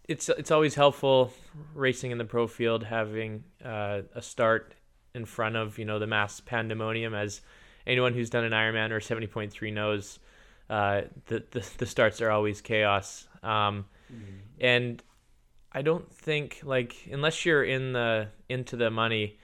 [0.08, 1.34] it's it's always helpful
[1.74, 4.76] racing in the pro field having uh, a start
[5.16, 7.42] in front of you know the mass pandemonium as
[7.88, 10.20] anyone who's done an Ironman or 70.3 knows
[10.70, 13.28] uh, the, the, the starts are always chaos.
[13.42, 14.38] Um, mm-hmm.
[14.60, 15.04] And
[15.72, 19.40] I don't think like unless you're in the into the money,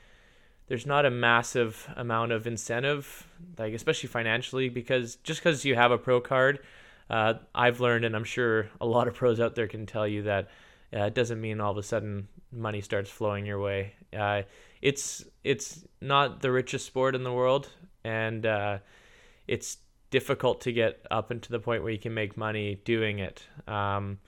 [0.68, 3.28] there's not a massive amount of incentive,
[3.58, 6.60] like especially financially, because just because you have a pro card,
[7.10, 10.24] uh, I've learned, and I'm sure a lot of pros out there can tell you
[10.24, 10.50] that
[10.96, 13.94] uh, it doesn't mean all of a sudden money starts flowing your way.
[14.16, 14.44] Uh,
[14.82, 17.70] it's it's not the richest sport in the world,
[18.04, 18.78] and uh,
[19.48, 19.78] it's
[20.10, 23.44] difficult to get up into the point where you can make money doing it.
[23.68, 24.20] Um,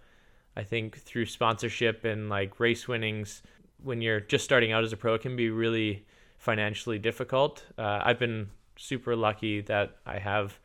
[0.56, 3.42] I think through sponsorship and like race winnings,
[3.84, 6.06] when you're just starting out as a pro, it can be really
[6.38, 7.66] financially difficult.
[7.78, 10.60] Uh, I've been super lucky that I have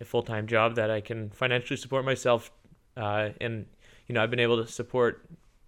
[0.00, 2.50] a full time job that I can financially support myself,
[2.96, 3.66] uh, and
[4.06, 5.24] you know I've been able to support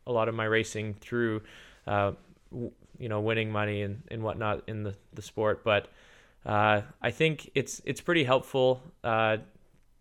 [0.06, 1.42] a lot of my racing through,
[1.86, 2.12] uh,
[2.50, 5.64] w- you know, winning money and, and whatnot in the, the sport.
[5.64, 5.88] But
[6.44, 9.38] uh, I think it's it's pretty helpful uh,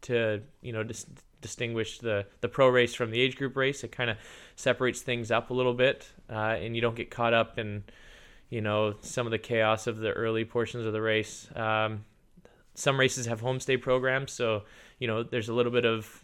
[0.01, 1.07] to you know dis-
[1.41, 3.83] distinguish the the pro race from the age group race.
[3.83, 4.17] It kind of
[4.55, 7.83] separates things up a little bit, uh, and you don't get caught up in
[8.49, 11.47] you know some of the chaos of the early portions of the race.
[11.55, 12.05] Um,
[12.73, 14.63] some races have homestay programs, so
[14.99, 16.23] you know there's a little bit of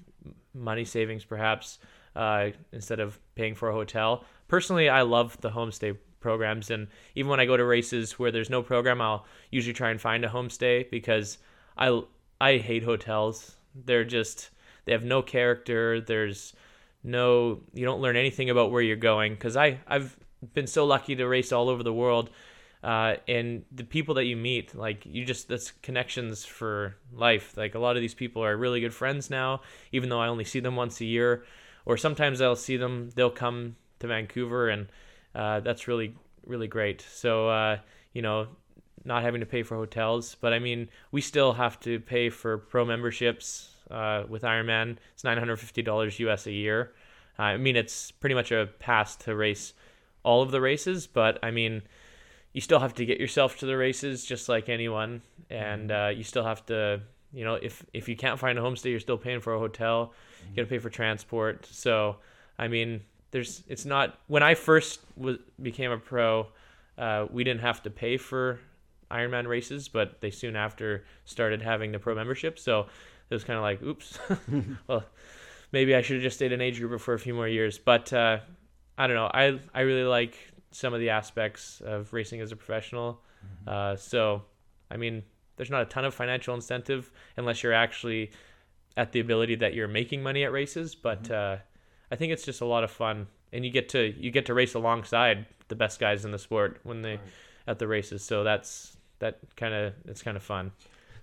[0.53, 1.79] money savings perhaps
[2.15, 4.25] uh, instead of paying for a hotel.
[4.47, 6.69] Personally, I love the homestay programs.
[6.69, 9.99] And even when I go to races where there's no program, I'll usually try and
[9.99, 11.37] find a homestay because
[11.77, 12.01] I
[12.39, 13.57] I hate hotels.
[13.75, 14.51] They're just
[14.85, 15.99] they have no character.
[15.99, 16.53] There's
[17.03, 20.17] no you don't learn anything about where you're going because I I've
[20.53, 22.29] been so lucky to race all over the world.
[22.83, 27.55] Uh, and the people that you meet, like you just that's connections for life.
[27.55, 30.45] Like a lot of these people are really good friends now, even though I only
[30.45, 31.45] see them once a year,
[31.85, 33.11] or sometimes I'll see them.
[33.15, 34.87] They'll come to Vancouver and
[35.35, 36.15] uh, that's really
[36.45, 37.01] really great.
[37.01, 37.77] So uh,
[38.13, 38.47] you know,
[39.03, 42.57] not having to pay for hotels, but I mean, we still have to pay for
[42.57, 44.97] pro memberships uh, with Ironman.
[45.13, 46.93] It's nine hundred fifty dollars US a year.
[47.37, 49.73] I mean, it's pretty much a pass to race
[50.23, 51.81] all of the races, but I mean,
[52.53, 56.05] you still have to get yourself to the races just like anyone, and mm-hmm.
[56.05, 57.01] uh, you still have to,
[57.33, 60.13] you know, if if you can't find a homestay, you're still paying for a hotel.
[60.49, 61.65] You got to pay for transport.
[61.71, 62.17] So,
[62.59, 66.47] I mean, there's it's not when I first was became a pro,
[66.97, 68.59] uh, we didn't have to pay for
[69.09, 72.59] Ironman races, but they soon after started having the pro membership.
[72.59, 72.81] So
[73.29, 74.19] it was kind of like, oops,
[74.87, 75.05] well,
[75.71, 77.77] maybe I should have just stayed an age grouper for a few more years.
[77.77, 78.39] But uh,
[78.97, 79.31] I don't know.
[79.33, 80.37] I I really like
[80.71, 83.21] some of the aspects of racing as a professional.
[83.43, 83.69] Mm-hmm.
[83.69, 84.43] Uh, so
[84.89, 85.23] I mean,
[85.55, 88.31] there's not a ton of financial incentive unless you're actually
[88.97, 91.61] at the ability that you're making money at races, but mm-hmm.
[92.11, 94.53] I think it's just a lot of fun, and you get to you get to
[94.53, 97.19] race alongside the best guys in the sport when they right.
[97.67, 98.23] at the races.
[98.23, 100.71] So that's that kind of it's kind of fun.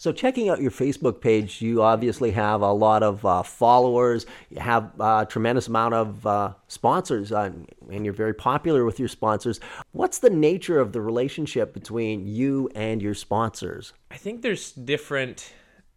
[0.00, 4.26] So, checking out your Facebook page, you obviously have a lot of uh, followers.
[4.48, 7.50] You have a tremendous amount of uh, sponsors, uh,
[7.90, 9.58] and you're very popular with your sponsors.
[9.90, 13.92] What's the nature of the relationship between you and your sponsors?
[14.12, 15.52] I think there's different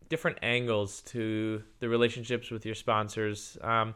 [0.10, 3.58] different angles to the relationships with your sponsors.
[3.62, 3.93] Um,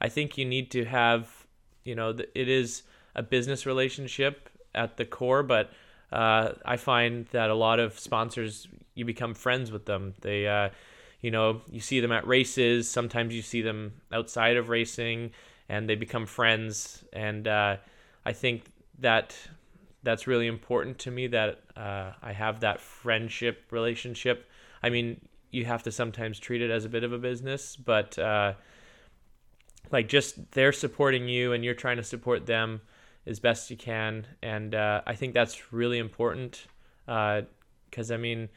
[0.00, 1.46] I think you need to have,
[1.84, 2.82] you know, it is
[3.14, 5.72] a business relationship at the core, but
[6.12, 10.14] uh, I find that a lot of sponsors, you become friends with them.
[10.20, 10.70] They, uh,
[11.20, 12.88] you know, you see them at races.
[12.88, 15.32] Sometimes you see them outside of racing,
[15.68, 17.04] and they become friends.
[17.12, 17.76] And uh,
[18.24, 18.64] I think
[19.00, 19.36] that
[20.02, 24.48] that's really important to me that uh, I have that friendship relationship.
[24.82, 28.18] I mean, you have to sometimes treat it as a bit of a business, but
[28.18, 28.54] uh,
[29.90, 32.80] like just they're supporting you and you're trying to support them
[33.26, 34.26] as best you can.
[34.42, 36.66] And uh, i think that's really important
[37.06, 38.48] because uh, i mean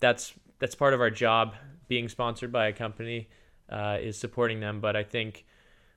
[0.00, 1.54] that's that's part of our job
[1.88, 3.28] being sponsored by a company
[3.70, 4.80] uh, is supporting them.
[4.80, 5.44] But i think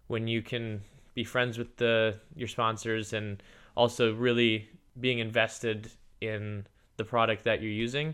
[0.07, 0.81] when you can
[1.13, 3.43] be friends with the your sponsors and
[3.75, 4.69] also really
[4.99, 5.89] being invested
[6.21, 6.65] in
[6.97, 8.13] the product that you're using.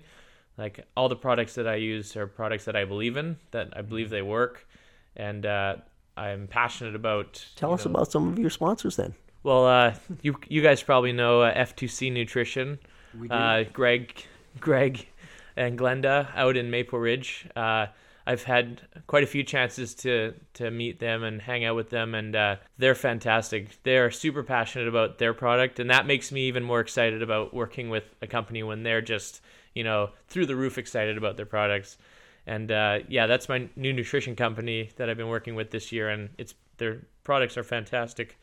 [0.58, 3.82] Like all the products that I use are products that I believe in, that I
[3.82, 4.68] believe they work,
[5.16, 5.76] and uh,
[6.18, 7.46] I'm passionate about.
[7.56, 9.14] Tell us know, about some of your sponsors then.
[9.44, 12.80] Well, uh, you you guys probably know uh, F2C Nutrition.
[13.20, 13.34] We do.
[13.34, 14.26] Uh, Greg,
[14.60, 15.08] Greg,
[15.56, 17.48] and Glenda out in Maple Ridge.
[17.56, 17.88] Uh,
[18.28, 22.16] I've had quite a few chances to to meet them and hang out with them,
[22.16, 23.84] and uh, they're fantastic.
[23.84, 27.90] They're super passionate about their product, and that makes me even more excited about working
[27.90, 29.42] with a company when they're just
[29.76, 31.98] you know through the roof excited about their products.
[32.48, 36.10] And uh, yeah, that's my new nutrition company that I've been working with this year,
[36.10, 38.38] and it's their products are fantastic,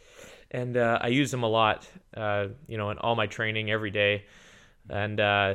[0.51, 1.89] and uh, I use them a lot.
[2.17, 4.25] Uh, you know, in all my training every day,
[4.91, 5.55] and uh,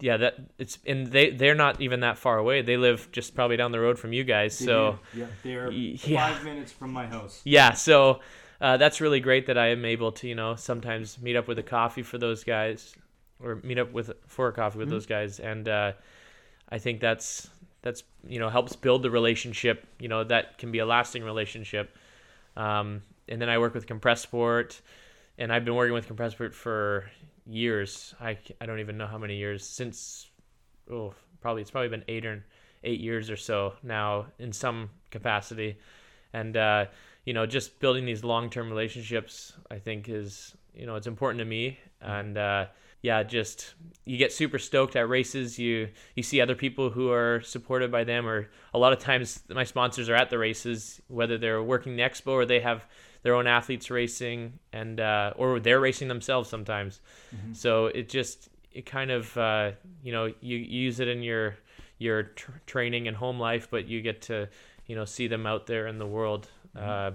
[0.00, 2.62] yeah, that it's and they they're not even that far away.
[2.62, 4.56] They live just probably down the road from you guys.
[4.56, 6.28] So yeah, they're yeah.
[6.28, 7.40] five minutes from my house.
[7.44, 8.20] Yeah, so
[8.60, 11.58] uh, that's really great that I am able to you know sometimes meet up with
[11.58, 12.94] a coffee for those guys,
[13.42, 14.94] or meet up with for a coffee with mm-hmm.
[14.94, 15.92] those guys, and uh,
[16.68, 17.48] I think that's
[17.82, 19.86] that's you know helps build the relationship.
[19.98, 21.96] You know that can be a lasting relationship.
[22.56, 24.80] Um, and then I work with Compressport,
[25.38, 27.10] and I've been working with Compressport for
[27.46, 28.14] years.
[28.20, 30.28] I, I don't even know how many years since.
[30.90, 32.44] Oh, probably it's probably been eight or
[32.84, 35.78] eight years or so now in some capacity,
[36.32, 36.86] and uh,
[37.24, 41.40] you know just building these long term relationships I think is you know it's important
[41.40, 42.66] to me and uh,
[43.02, 47.40] yeah just you get super stoked at races you you see other people who are
[47.42, 51.38] supported by them or a lot of times my sponsors are at the races whether
[51.38, 52.84] they're working the expo or they have
[53.22, 57.00] their own athletes racing and uh, or they're racing themselves sometimes.
[57.34, 57.52] Mm-hmm.
[57.52, 61.56] So it just it kind of uh, you know you, you, use it in your
[61.98, 64.48] your tr- training and home life, but you get to
[64.86, 66.48] you know see them out there in the world.
[66.76, 66.88] Mm-hmm.
[66.88, 67.10] Uh,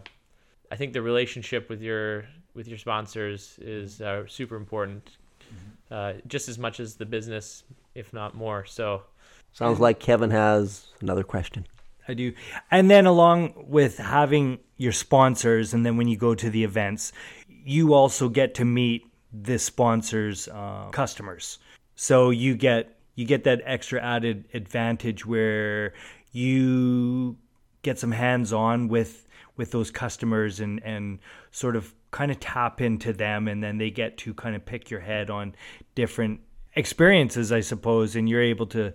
[0.72, 5.17] I think the relationship with your with your sponsors is uh, super important,
[5.51, 5.93] mm-hmm.
[5.93, 7.63] uh, just as much as the business,
[7.95, 8.65] if not more.
[8.65, 9.03] So,
[9.51, 11.67] sounds like Kevin has another question.
[12.08, 12.34] I do.
[12.69, 17.13] And then along with having your sponsors, and then when you go to the events,
[17.47, 21.60] you also get to meet the sponsors' uh, customers.
[21.95, 25.93] So you get you get that extra added advantage where
[26.32, 27.38] you
[27.84, 31.19] get some hands on with with those customers and and
[31.51, 34.89] sort of kind of tap into them, and then they get to kind of pick
[34.89, 35.54] your head on
[35.95, 36.39] different
[36.76, 38.93] experiences, I suppose, and you're able to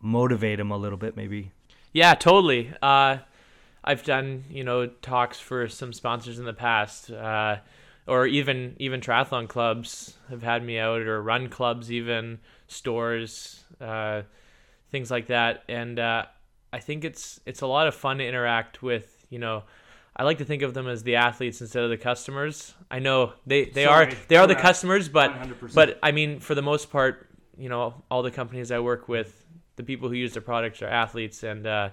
[0.00, 1.52] motivate them a little bit, maybe.
[1.92, 2.72] Yeah, totally.
[2.82, 3.18] Uh,
[3.84, 7.58] I've done you know talks for some sponsors in the past, uh,
[8.08, 14.22] or even even triathlon clubs have had me out, or run clubs, even stores, uh,
[14.90, 15.62] things like that.
[15.68, 16.24] And uh,
[16.72, 19.12] I think it's it's a lot of fun to interact with.
[19.28, 19.64] You know,
[20.16, 22.74] I like to think of them as the athletes instead of the customers.
[22.90, 25.74] I know they they Sorry, are they are the customers, but 100%.
[25.74, 29.44] but I mean for the most part, you know, all the companies I work with
[29.76, 31.90] the people who use their products are athletes, and uh,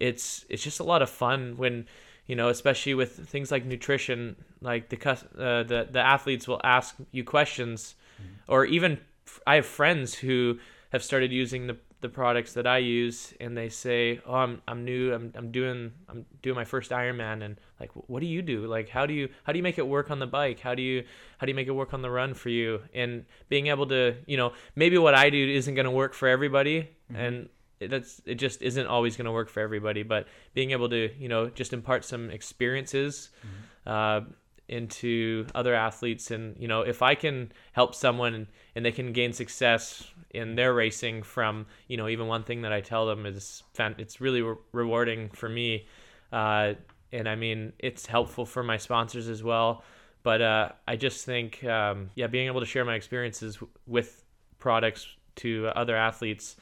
[0.00, 1.86] it's it's just a lot of fun when
[2.26, 6.96] you know, especially with things like nutrition, like the uh, the the athletes will ask
[7.12, 8.52] you questions, mm-hmm.
[8.52, 8.98] or even
[9.46, 10.58] I have friends who
[10.90, 14.84] have started using the the products that I use and they say, "Oh, I'm I'm
[14.84, 15.14] new.
[15.14, 18.66] I'm I'm doing I'm doing my first Ironman." And like, what do you do?
[18.66, 20.60] Like, how do you how do you make it work on the bike?
[20.60, 21.04] How do you
[21.38, 22.82] how do you make it work on the run for you?
[22.92, 26.28] And being able to, you know, maybe what I do isn't going to work for
[26.28, 27.16] everybody, mm-hmm.
[27.16, 27.48] and
[27.80, 30.02] that's it just isn't always going to work for everybody.
[30.02, 33.30] But being able to, you know, just impart some experiences.
[33.40, 33.90] Mm-hmm.
[33.90, 34.20] Uh,
[34.68, 39.32] into other athletes and you know if i can help someone and they can gain
[39.32, 43.62] success in their racing from you know even one thing that i tell them is
[43.78, 45.86] it's really re- rewarding for me.
[46.32, 46.74] Uh,
[47.12, 49.84] and i mean it's helpful for my sponsors as well.
[50.22, 54.24] But uh, i just think um, yeah being able to share my experiences w- with
[54.58, 56.56] products to other athletes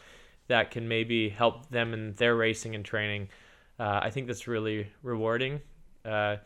[0.49, 3.29] that can maybe help them in their racing and training
[3.79, 5.61] uh, i think that's really rewarding.
[6.05, 6.37] Uh,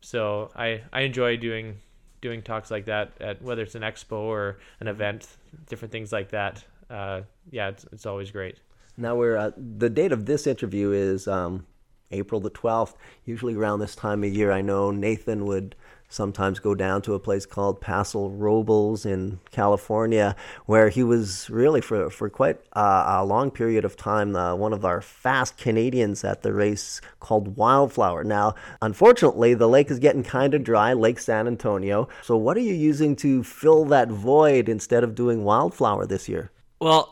[0.00, 1.78] so I I enjoy doing
[2.20, 5.26] doing talks like that at whether it's an expo or an event,
[5.68, 6.64] different things like that.
[6.88, 8.58] Uh, yeah, it's it's always great.
[8.96, 11.66] Now we're uh, the date of this interview is um,
[12.10, 12.96] April the twelfth.
[13.24, 15.76] Usually around this time of year, I know Nathan would
[16.10, 21.80] sometimes go down to a place called Paso Robles in California, where he was really
[21.80, 26.42] for for quite a long period of time uh, one of our fast Canadians at
[26.42, 28.24] the race called Wildflower.
[28.24, 32.08] Now, unfortunately, the lake is getting kind of dry, Lake San Antonio.
[32.22, 36.50] So, what are you using to fill that void instead of doing Wildflower this year?
[36.80, 37.10] Well,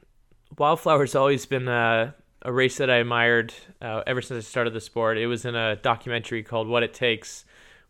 [0.56, 4.80] Wildflower's always been a, a race that I admired uh, ever since I started the
[4.80, 5.18] sport.
[5.18, 7.44] It was in a documentary called What It Takes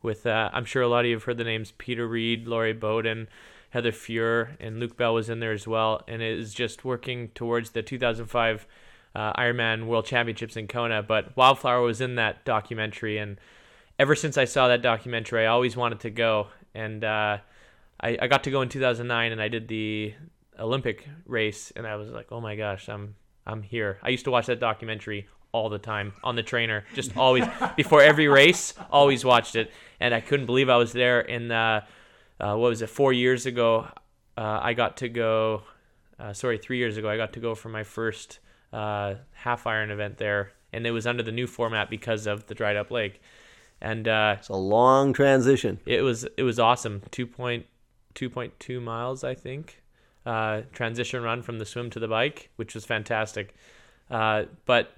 [0.05, 2.73] with uh, I'm sure a lot of you have heard the names Peter Reid, Lori
[2.73, 3.29] Bowden,
[3.71, 7.31] Heather Fuhr and Luke Bell was in there as well, and it is just working
[7.31, 8.67] towards the 2005
[9.17, 11.03] uh, Ironman World Championships in Kona.
[11.03, 13.41] But Wildflower was in that documentary, and
[13.99, 16.49] ever since I saw that documentary, I always wanted to go.
[16.73, 17.39] And uh,
[18.01, 20.15] I, I got to go in 2009, and I did the
[20.59, 23.99] Olympic race, and I was like, oh my gosh, I'm I'm here.
[24.03, 27.45] I used to watch that documentary all the time on the trainer, just always
[27.77, 31.21] before every race, always watched it, and I couldn't believe I was there.
[31.21, 31.87] In uh,
[32.41, 33.87] uh, what was it, four years ago,
[34.37, 35.63] uh, I got to go.
[36.19, 38.41] Uh, sorry, three years ago, I got to go for my first
[38.73, 42.55] uh, half iron event there, and it was under the new format because of the
[42.55, 43.21] dried up lake,
[43.81, 45.79] and uh, It's a long transition.
[45.87, 47.03] it was it was awesome.
[47.13, 47.67] Two point
[48.15, 49.83] two point two miles, I think.
[50.27, 53.55] Uh, transition run from the swim to the bike, which was fantastic.
[54.11, 54.91] Uh, but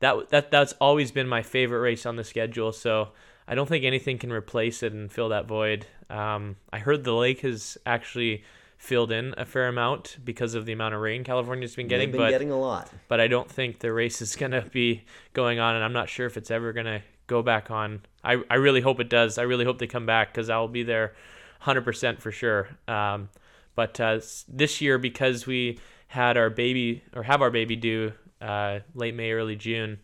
[0.00, 2.72] that that that's always been my favorite race on the schedule.
[2.72, 3.10] So
[3.46, 5.86] I don't think anything can replace it and fill that void.
[6.10, 8.44] Um, I heard the lake has actually
[8.76, 12.12] filled in a fair amount because of the amount of rain California's been getting, They've
[12.18, 12.90] been but getting a lot.
[13.08, 16.26] but I don't think the race is gonna be going on, and I'm not sure
[16.26, 18.02] if it's ever gonna go back on.
[18.22, 19.38] I, I really hope it does.
[19.38, 21.14] I really hope they come back because I'll be there,
[21.60, 22.68] hundred percent for sure.
[22.86, 23.30] Um,
[23.74, 25.78] but uh, this year because we
[26.08, 28.12] had our baby or have our baby due
[28.44, 29.98] uh, late May, early June,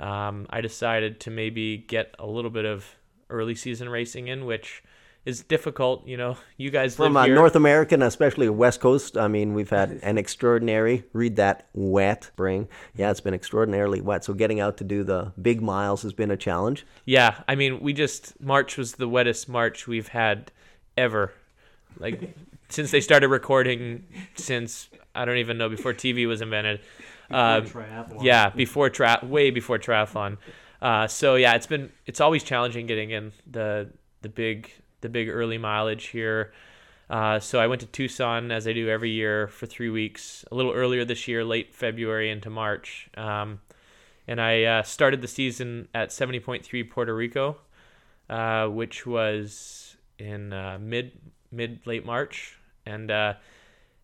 [0.00, 2.84] um, I decided to maybe get a little bit of
[3.30, 4.82] early season racing in, which
[5.24, 6.06] is difficult.
[6.06, 7.34] You know, you guys From live uh.
[7.34, 12.24] North America, and especially West Coast, I mean, we've had an extraordinary, read that, wet
[12.24, 12.68] spring.
[12.94, 14.24] Yeah, it's been extraordinarily wet.
[14.24, 16.84] So getting out to do the big miles has been a challenge.
[17.04, 20.50] Yeah, I mean, we just March was the wettest March we've had
[20.96, 21.32] ever.
[21.98, 22.34] Like
[22.68, 26.80] since they started recording, since I don't even know before TV was invented.
[27.30, 27.60] Uh,
[28.20, 30.38] yeah, before tra- way before triathlon.
[30.80, 33.90] Uh, so yeah, it's been it's always challenging getting in the
[34.22, 36.52] the big the big early mileage here.
[37.08, 40.44] Uh, so I went to Tucson as I do every year for three weeks.
[40.50, 43.60] A little earlier this year, late February into March, um,
[44.26, 47.58] and I uh, started the season at 70.3 Puerto Rico,
[48.28, 51.12] uh, which was in uh, mid
[51.52, 53.34] mid late March, and uh,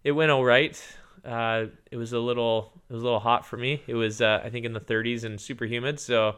[0.05, 0.81] it went all right.
[1.25, 3.83] Uh, it was a little it was a little hot for me.
[3.87, 6.37] It was uh, I think in the 30s and super humid, so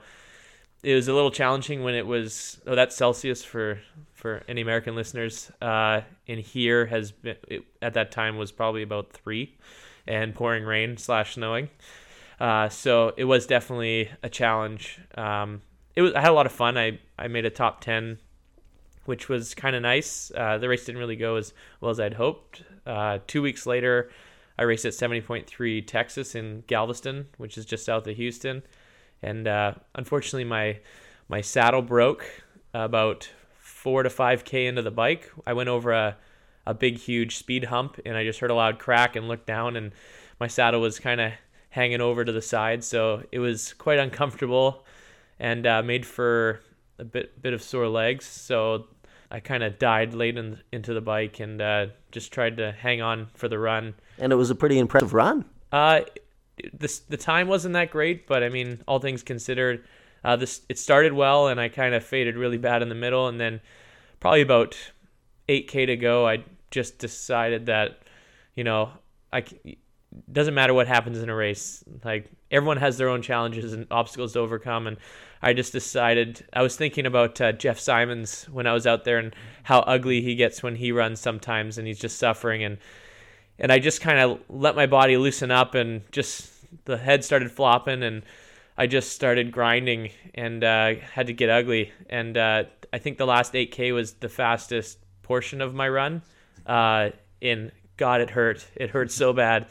[0.85, 2.61] it was a little challenging when it was.
[2.67, 3.81] Oh, that's Celsius for
[4.13, 5.51] for any American listeners.
[5.61, 9.57] Uh, in here has been it, at that time was probably about three,
[10.07, 11.71] and pouring rain slash snowing.
[12.39, 15.01] Uh, so it was definitely a challenge.
[15.17, 15.63] Um,
[15.97, 16.77] it was I had a lot of fun.
[16.77, 18.19] I I made a top ten,
[19.07, 20.31] which was kind of nice.
[20.37, 22.63] Uh, the race didn't really go as well as I'd hoped.
[22.87, 24.11] Uh, two weeks later,
[24.59, 28.63] I raced at 70.3 Texas in Galveston, which is just south of Houston,
[29.23, 30.79] and uh, unfortunately my
[31.29, 32.27] my saddle broke
[32.75, 35.31] about four to five k into the bike.
[35.47, 36.17] I went over a
[36.67, 39.77] a big huge speed hump, and I just heard a loud crack and looked down,
[39.77, 39.93] and
[40.41, 41.33] my saddle was kind of
[41.71, 44.85] hanging over to the side, so it was quite uncomfortable
[45.41, 46.61] and uh, made for
[46.99, 48.25] a bit bit of sore legs.
[48.25, 48.87] So
[49.31, 53.03] I kind of died late in, into the bike and uh, just tried to hang
[53.03, 53.95] on for the run.
[54.19, 55.45] And it was a pretty impressive run.
[55.73, 56.03] Uh,
[56.73, 59.85] this the time wasn't that great, but I mean, all things considered,
[60.25, 63.29] uh, this it started well, and I kind of faded really bad in the middle,
[63.29, 63.61] and then
[64.21, 64.77] probably about
[65.49, 68.03] 8k to go, I just decided that,
[68.55, 68.91] you know,
[69.33, 69.45] I
[70.31, 71.83] doesn't matter what happens in a race.
[72.05, 74.97] Like everyone has their own challenges and obstacles to overcome, and
[75.43, 79.19] I just decided I was thinking about uh, Jeff Symonds when I was out there
[79.19, 82.79] and how ugly he gets when he runs sometimes, and he's just suffering and
[83.59, 86.51] and I just kind of let my body loosen up and just
[86.85, 88.23] the head started flopping and
[88.77, 91.93] I just started grinding and uh, had to get ugly.
[92.11, 96.23] And uh, I think the last 8K was the fastest portion of my run.
[96.67, 98.67] Uh, and God, it hurt.
[98.75, 99.67] It hurt so bad.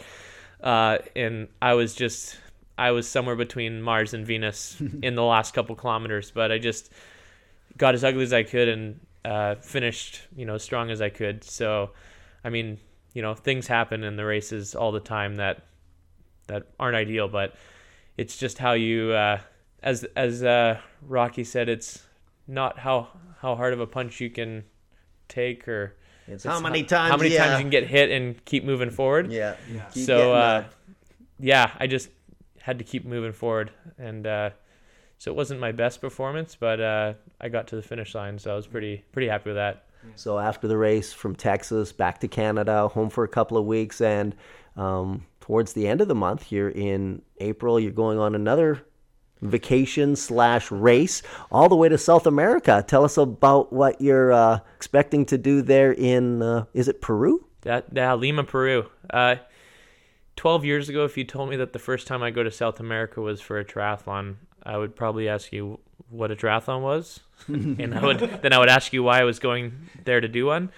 [0.61, 2.37] Uh, and I was just,
[2.77, 6.31] I was somewhere between Mars and Venus in the last couple kilometers.
[6.31, 6.89] But I just
[7.77, 11.09] got as ugly as I could and uh, finished, you know, as strong as I
[11.09, 11.43] could.
[11.43, 11.89] So,
[12.45, 12.77] I mean,
[13.13, 15.61] you know, things happen in the races all the time that
[16.47, 17.55] that aren't ideal, but
[18.17, 19.39] it's just how you, uh,
[19.81, 22.03] as as uh, Rocky said, it's
[22.47, 23.09] not how
[23.41, 24.63] how hard of a punch you can
[25.27, 25.95] take or
[26.27, 27.11] It's how many times?
[27.11, 27.45] how many yeah.
[27.45, 29.31] times you can get hit and keep moving forward.
[29.31, 29.55] Yeah.
[29.93, 30.73] Keep so uh, up.
[31.39, 32.09] yeah, I just
[32.61, 34.49] had to keep moving forward, and uh,
[35.17, 38.51] so it wasn't my best performance, but uh, I got to the finish line, so
[38.51, 39.85] I was pretty pretty happy with that.
[40.15, 44.01] So after the race from Texas back to Canada, home for a couple of weeks,
[44.01, 44.35] and
[44.75, 48.85] um, towards the end of the month here in April, you're going on another
[49.41, 52.83] vacation slash race all the way to South America.
[52.87, 57.45] Tell us about what you're uh, expecting to do there in uh, is it Peru?
[57.61, 58.89] That yeah, Lima, Peru.
[59.09, 59.35] Uh,
[60.35, 62.79] Twelve years ago, if you told me that the first time I go to South
[62.79, 67.93] America was for a triathlon, I would probably ask you what a triathlon was, and
[67.93, 69.73] I would then I would ask you why I was going
[70.05, 70.71] there to do one.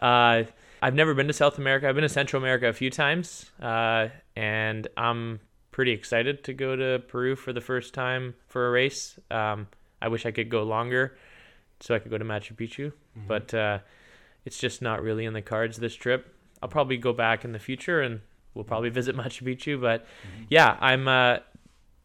[0.00, 0.44] Uh,
[0.82, 1.88] I've never been to South America.
[1.88, 6.74] I've been to Central America a few times, uh, and I'm pretty excited to go
[6.76, 9.18] to Peru for the first time for a race.
[9.30, 9.68] Um,
[10.00, 11.16] I wish I could go longer,
[11.80, 13.26] so I could go to Machu Picchu, mm-hmm.
[13.28, 13.78] but uh,
[14.44, 16.34] it's just not really in the cards this trip.
[16.62, 18.20] I'll probably go back in the future and
[18.54, 19.80] we'll probably visit Machu Picchu.
[19.80, 20.44] But mm-hmm.
[20.48, 21.38] yeah, I'm uh,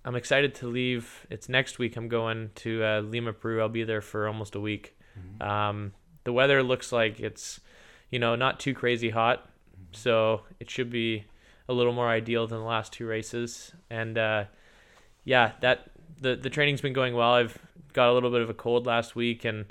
[0.06, 1.26] I'm excited to leave.
[1.32, 1.97] It's next week.
[1.97, 3.60] I'm going to uh, Lima, Peru.
[3.60, 4.95] I'll be there for almost a week.
[5.20, 5.41] Mm-hmm.
[5.41, 5.93] Um,
[6.26, 7.60] the weather looks like it's
[8.12, 9.93] you know not too crazy hot, mm-hmm.
[9.93, 11.26] so it should be
[11.68, 13.72] a little more ideal than the last two races.
[13.89, 14.45] And uh,
[15.24, 15.89] yeah, that
[16.22, 17.34] the the training's been going well.
[17.34, 17.58] I've
[17.93, 19.66] got a little bit of a cold last week and.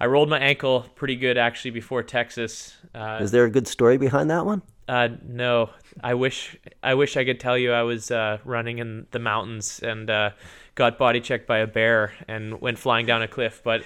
[0.00, 2.76] I rolled my ankle pretty good actually before Texas.
[2.92, 4.62] Uh, Is there a good story behind that one?
[4.92, 5.70] Uh, no,
[6.04, 9.80] I wish I wish I could tell you I was uh, running in the mountains
[9.82, 10.30] and uh,
[10.74, 13.82] got body checked by a bear and went flying down a cliff, but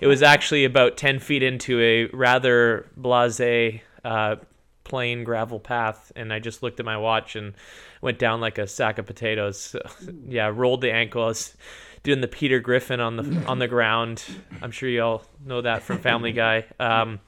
[0.00, 4.36] it was actually about ten feet into a rather blasé uh,
[4.82, 7.54] plain gravel path, and I just looked at my watch and
[8.02, 9.56] went down like a sack of potatoes.
[9.56, 9.80] So,
[10.26, 11.22] yeah, rolled the ankle.
[11.22, 11.56] I was
[12.02, 14.24] doing the Peter Griffin on the on the ground.
[14.60, 16.64] I'm sure you all know that from Family Guy.
[16.80, 17.20] Um,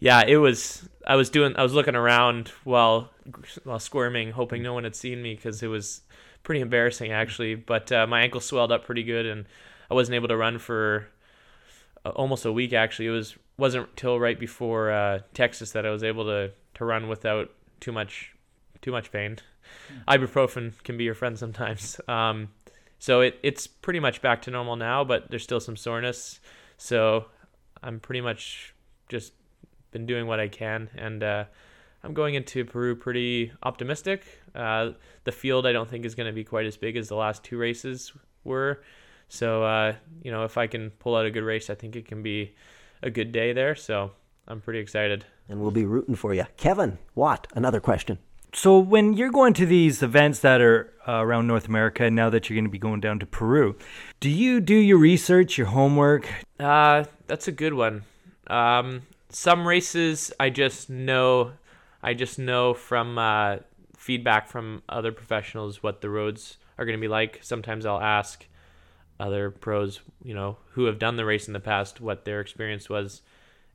[0.00, 0.88] yeah, it was.
[1.06, 1.56] I was doing.
[1.56, 3.10] I was looking around while
[3.64, 6.02] while squirming, hoping no one had seen me because it was
[6.42, 7.54] pretty embarrassing actually.
[7.54, 9.46] But uh, my ankle swelled up pretty good, and
[9.90, 11.08] I wasn't able to run for
[12.04, 12.72] uh, almost a week.
[12.72, 16.84] Actually, it was wasn't till right before uh, Texas that I was able to to
[16.84, 18.34] run without too much
[18.80, 19.38] too much pain.
[19.92, 20.18] Mm.
[20.18, 22.00] Ibuprofen can be your friend sometimes.
[22.08, 22.48] Um,
[23.00, 26.40] so it it's pretty much back to normal now, but there's still some soreness.
[26.76, 27.26] So
[27.82, 28.74] I'm pretty much
[29.08, 29.32] just
[29.90, 31.44] been doing what I can, and uh,
[32.02, 34.24] I'm going into Peru pretty optimistic.
[34.54, 34.90] Uh,
[35.24, 37.44] the field I don't think is going to be quite as big as the last
[37.44, 38.12] two races
[38.44, 38.82] were,
[39.28, 42.06] so uh, you know if I can pull out a good race, I think it
[42.06, 42.54] can be
[43.02, 43.74] a good day there.
[43.74, 44.12] So
[44.46, 45.24] I'm pretty excited.
[45.48, 47.46] And we'll be rooting for you, Kevin Watt.
[47.54, 48.18] Another question.
[48.54, 52.48] So when you're going to these events that are uh, around North America, now that
[52.48, 53.76] you're going to be going down to Peru,
[54.20, 56.26] do you do your research, your homework?
[56.58, 58.04] Uh, that's a good one.
[58.46, 61.52] Um, some races I just know
[62.02, 63.56] I just know from uh,
[63.96, 67.40] feedback from other professionals what the roads are going to be like.
[67.42, 68.46] Sometimes I'll ask
[69.18, 72.88] other pros, you know, who have done the race in the past, what their experience
[72.88, 73.22] was,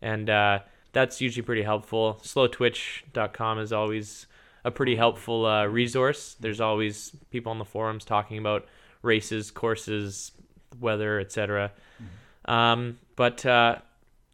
[0.01, 0.59] and uh,
[0.93, 2.19] that's usually pretty helpful.
[2.23, 4.25] Slowtwitch.com is always
[4.63, 6.37] a pretty helpful uh, resource.
[6.39, 8.65] There's always people on the forums talking about
[9.01, 10.31] races, courses,
[10.79, 11.73] weather, etc.
[12.01, 12.51] Mm-hmm.
[12.51, 13.79] Um, but uh,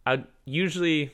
[0.06, 1.12] I usually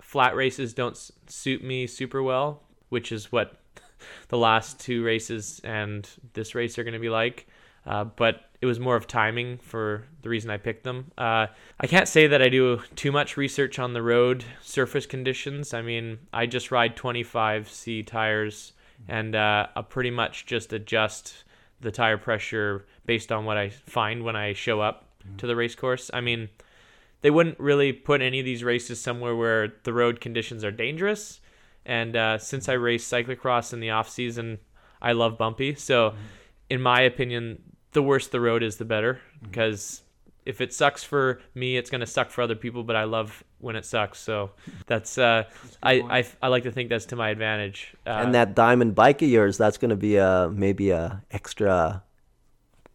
[0.00, 0.96] flat races don't
[1.26, 3.56] suit me super well, which is what
[4.28, 7.46] the last two races and this race are going to be like.
[7.86, 11.12] Uh, but it was more of timing for the reason I picked them.
[11.16, 11.46] Uh,
[11.78, 15.72] I can't say that I do too much research on the road surface conditions.
[15.72, 18.72] I mean, I just ride 25C tires
[19.08, 21.44] and uh, I pretty much just adjust
[21.80, 25.36] the tire pressure based on what I find when I show up mm-hmm.
[25.36, 26.10] to the race course.
[26.12, 26.48] I mean,
[27.22, 31.40] they wouldn't really put any of these races somewhere where the road conditions are dangerous.
[31.84, 34.58] And uh, since I race cyclocross in the off season,
[35.00, 35.74] I love bumpy.
[35.74, 36.18] So, mm-hmm.
[36.70, 37.62] in my opinion,
[37.92, 39.20] the worse the road is, the better.
[39.42, 40.50] Because mm-hmm.
[40.50, 42.82] if it sucks for me, it's gonna suck for other people.
[42.82, 44.18] But I love when it sucks.
[44.18, 44.50] So
[44.86, 47.94] that's, uh, that's I, I, I like to think that's to my advantage.
[48.06, 52.02] Uh, and that Dimond bike of yours, that's gonna be a maybe a extra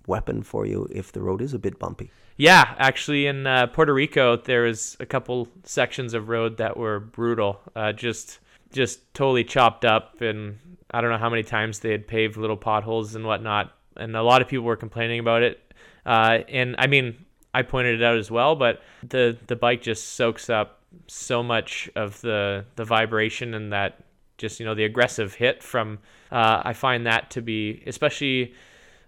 [0.06, 2.12] weapon for you if the road is a bit bumpy.
[2.42, 7.00] Yeah, actually, in uh, Puerto Rico, there was a couple sections of road that were
[7.00, 8.40] brutal, uh, just
[8.72, 10.58] just totally chopped up, and
[10.90, 14.24] I don't know how many times they had paved little potholes and whatnot, and a
[14.24, 15.72] lot of people were complaining about it.
[16.04, 20.16] Uh, and I mean, I pointed it out as well, but the the bike just
[20.16, 24.04] soaks up so much of the the vibration and that
[24.40, 26.00] just you know the aggressive hit from.
[26.32, 28.56] Uh, I find that to be especially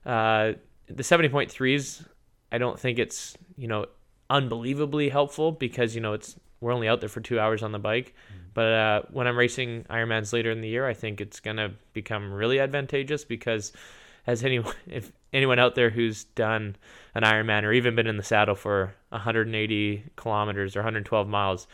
[0.05, 0.51] uh,
[0.85, 2.05] the 70.3s
[2.53, 3.87] I don't think it's you know
[4.29, 7.79] unbelievably helpful because you know it's we're only out there for two hours on the
[7.79, 8.13] bike.
[8.31, 8.43] Mm-hmm.
[8.53, 12.31] But uh, when I'm racing Ironmans later in the year, I think it's gonna become
[12.31, 13.73] really advantageous because
[14.25, 16.75] as anyone if anyone out there who's done
[17.15, 21.67] an Ironman or even been in the saddle for 180 kilometers or 112 miles,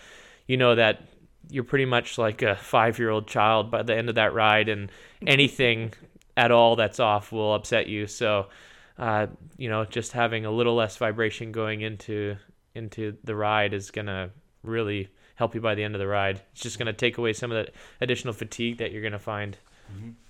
[0.48, 1.04] you know that
[1.50, 4.92] you're pretty much like a five-year-old child by the end of that ride, and
[5.28, 5.94] anything
[6.38, 8.08] at all that's off will upset you.
[8.08, 8.48] So
[9.00, 9.28] uh,
[9.58, 12.36] you know, just having a little less vibration going into
[12.76, 14.30] into the ride is gonna
[14.64, 16.42] really help you by the end of the ride.
[16.52, 19.20] It's just going to take away some of that additional fatigue that you're going to
[19.20, 19.58] find.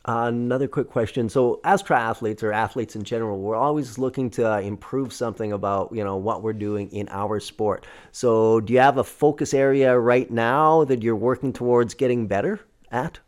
[0.08, 1.28] Uh, another quick question.
[1.28, 5.92] So, as triathletes or athletes in general, we're always looking to uh, improve something about
[5.92, 7.86] you know what we're doing in our sport.
[8.12, 12.62] So, do you have a focus area right now that you're working towards getting better
[12.90, 13.20] at?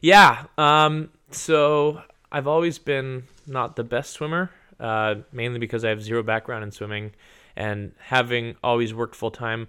[0.00, 0.46] Yeah.
[0.56, 4.50] Um, so I've always been not the best swimmer,
[4.80, 7.12] uh, mainly because I have zero background in swimming,
[7.56, 9.68] and having always worked full time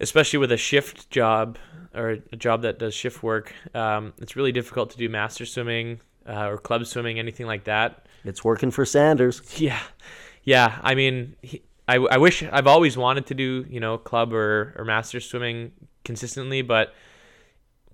[0.00, 1.58] especially with a shift job
[1.94, 6.00] or a job that does shift work, um, it's really difficult to do master swimming
[6.28, 8.06] uh, or club swimming, anything like that.
[8.24, 9.42] It's working for Sanders.
[9.56, 9.80] Yeah,
[10.44, 10.78] yeah.
[10.82, 14.74] I mean, he, I, I wish I've always wanted to do you know club or
[14.76, 15.72] or master swimming
[16.04, 16.94] consistently, but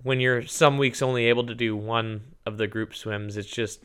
[0.03, 3.83] when you're some weeks only able to do one of the group swims, it's just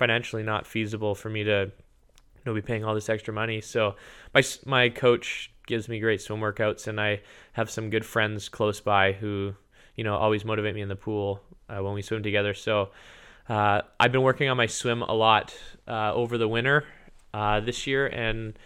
[0.00, 3.60] financially not feasible for me to you know be paying all this extra money.
[3.60, 3.96] So
[4.34, 7.20] my my coach gives me great swim workouts, and I
[7.52, 9.54] have some good friends close by who
[9.96, 12.54] you know always motivate me in the pool uh, when we swim together.
[12.54, 12.92] So
[13.50, 15.54] uh, I've been working on my swim a lot
[15.86, 16.86] uh, over the winter
[17.34, 18.58] uh, this year, and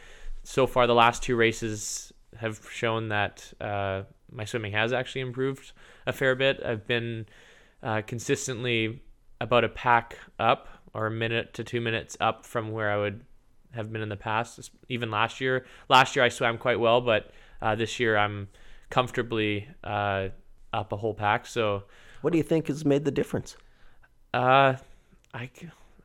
[0.45, 5.73] so far the last two races have shown that uh, my swimming has actually improved
[6.07, 6.63] a fair bit.
[6.65, 7.27] I've been
[7.83, 9.03] uh, consistently
[9.41, 13.21] about a pack up or a minute to two minutes up from where I would
[13.73, 14.71] have been in the past.
[14.89, 17.31] Even last year, last year I swam quite well, but
[17.61, 18.49] uh, this year I'm
[18.91, 20.29] comfortably uh,
[20.73, 21.47] up a whole pack.
[21.47, 21.85] So,
[22.23, 23.57] what do you think has made the difference?
[24.33, 24.77] Uh,
[25.33, 25.51] I,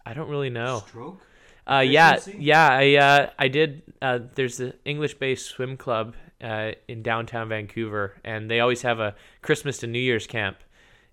[0.05, 0.83] I don't really know.
[0.87, 1.21] Stroke.
[1.69, 2.67] Uh, yeah, yeah.
[2.67, 3.83] I uh, I did.
[4.01, 8.99] Uh, there's the English Bay swim club uh, in downtown Vancouver, and they always have
[8.99, 10.57] a Christmas to New Year's camp.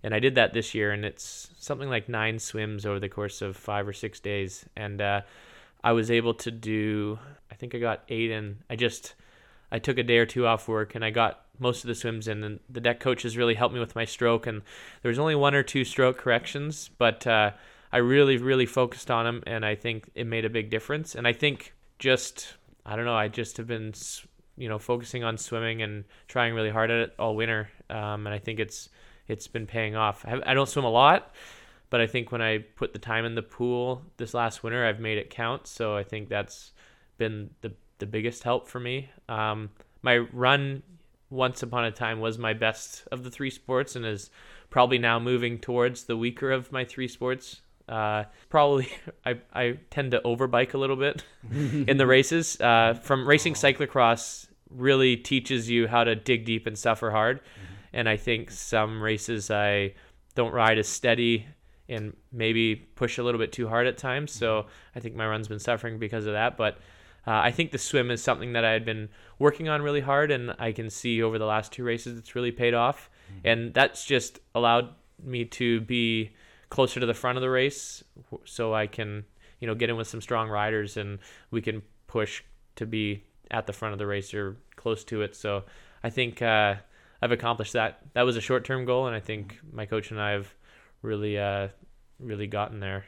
[0.07, 3.43] And I did that this year, and it's something like nine swims over the course
[3.43, 4.65] of five or six days.
[4.77, 5.23] And uh,
[5.83, 7.19] I was able to do.
[7.51, 9.17] I think I got eight, and I just
[9.73, 12.29] I took a day or two off work, and I got most of the swims
[12.29, 12.45] in.
[12.45, 14.63] And the deck coaches really helped me with my stroke, and
[15.03, 17.51] there was only one or two stroke corrections, but uh,
[17.93, 21.17] I really, really focused on them, and I think it made a big difference.
[21.17, 22.55] And I think just
[22.85, 23.93] I don't know, I just have been
[24.57, 28.29] you know focusing on swimming and trying really hard at it all winter, um, and
[28.29, 28.89] I think it's
[29.29, 30.25] it's been paying off.
[30.27, 31.35] I, I don't swim a lot,
[31.91, 35.01] but I think when I put the time in the pool this last winter, I've
[35.01, 35.67] made it count.
[35.67, 36.73] So I think that's
[37.19, 39.09] been the the biggest help for me.
[39.29, 39.71] Um,
[40.03, 40.83] my run
[41.31, 44.31] once upon a time was my best of the three sports and is
[44.71, 47.61] probably now moving towards the weaker of my three sports.
[47.89, 48.89] Uh, probably
[49.25, 52.61] I, I tend to overbike a little bit in the races.
[52.61, 57.41] Uh, from racing cyclocross really teaches you how to dig deep and suffer hard.
[57.41, 57.76] Mm-hmm.
[57.93, 59.95] And I think some races I
[60.35, 61.47] don't ride as steady
[61.89, 64.33] and maybe push a little bit too hard at times.
[64.33, 66.57] So I think my run's been suffering because of that.
[66.57, 66.79] But
[67.27, 69.09] uh, I think the swim is something that I had been
[69.39, 72.53] working on really hard, and I can see over the last two races it's really
[72.53, 73.11] paid off.
[73.29, 73.49] Mm-hmm.
[73.49, 74.91] And that's just allowed
[75.23, 76.33] me to be
[76.69, 78.05] closer to the front of the race,
[78.45, 79.25] so I can
[79.61, 81.19] you know get in with some strong riders, and
[81.51, 82.43] we can push
[82.77, 85.35] to be at the front of the race or close to it.
[85.35, 85.65] So
[86.05, 86.77] I think uh,
[87.27, 88.03] I've accomplished that.
[88.13, 90.55] That was a short term goal, and I think my coach and I have
[91.03, 91.67] really uh,
[92.21, 93.05] really gotten there.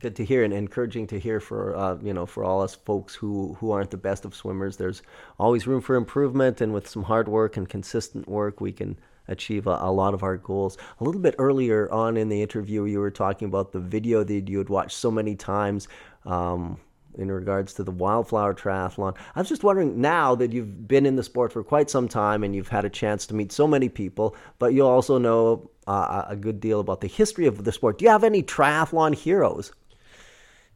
[0.00, 3.14] Good to hear and encouraging to hear for uh, you know for all us folks
[3.14, 4.76] who who aren't the best of swimmers.
[4.76, 5.00] There's
[5.38, 8.98] always room for improvement, and with some hard work and consistent work, we can
[9.28, 10.76] achieve a, a, lot of our goals.
[11.00, 14.46] A little bit earlier on in the interview, you were talking about the video that
[14.50, 15.88] you had watched so many times.
[16.26, 16.78] Um,
[17.16, 19.16] in regards to the wildflower triathlon.
[19.34, 22.44] I was just wondering now that you've been in the sport for quite some time
[22.44, 26.24] and you've had a chance to meet so many people, but you also know uh,
[26.28, 27.98] a good deal about the history of the sport.
[27.98, 29.72] Do you have any triathlon heroes?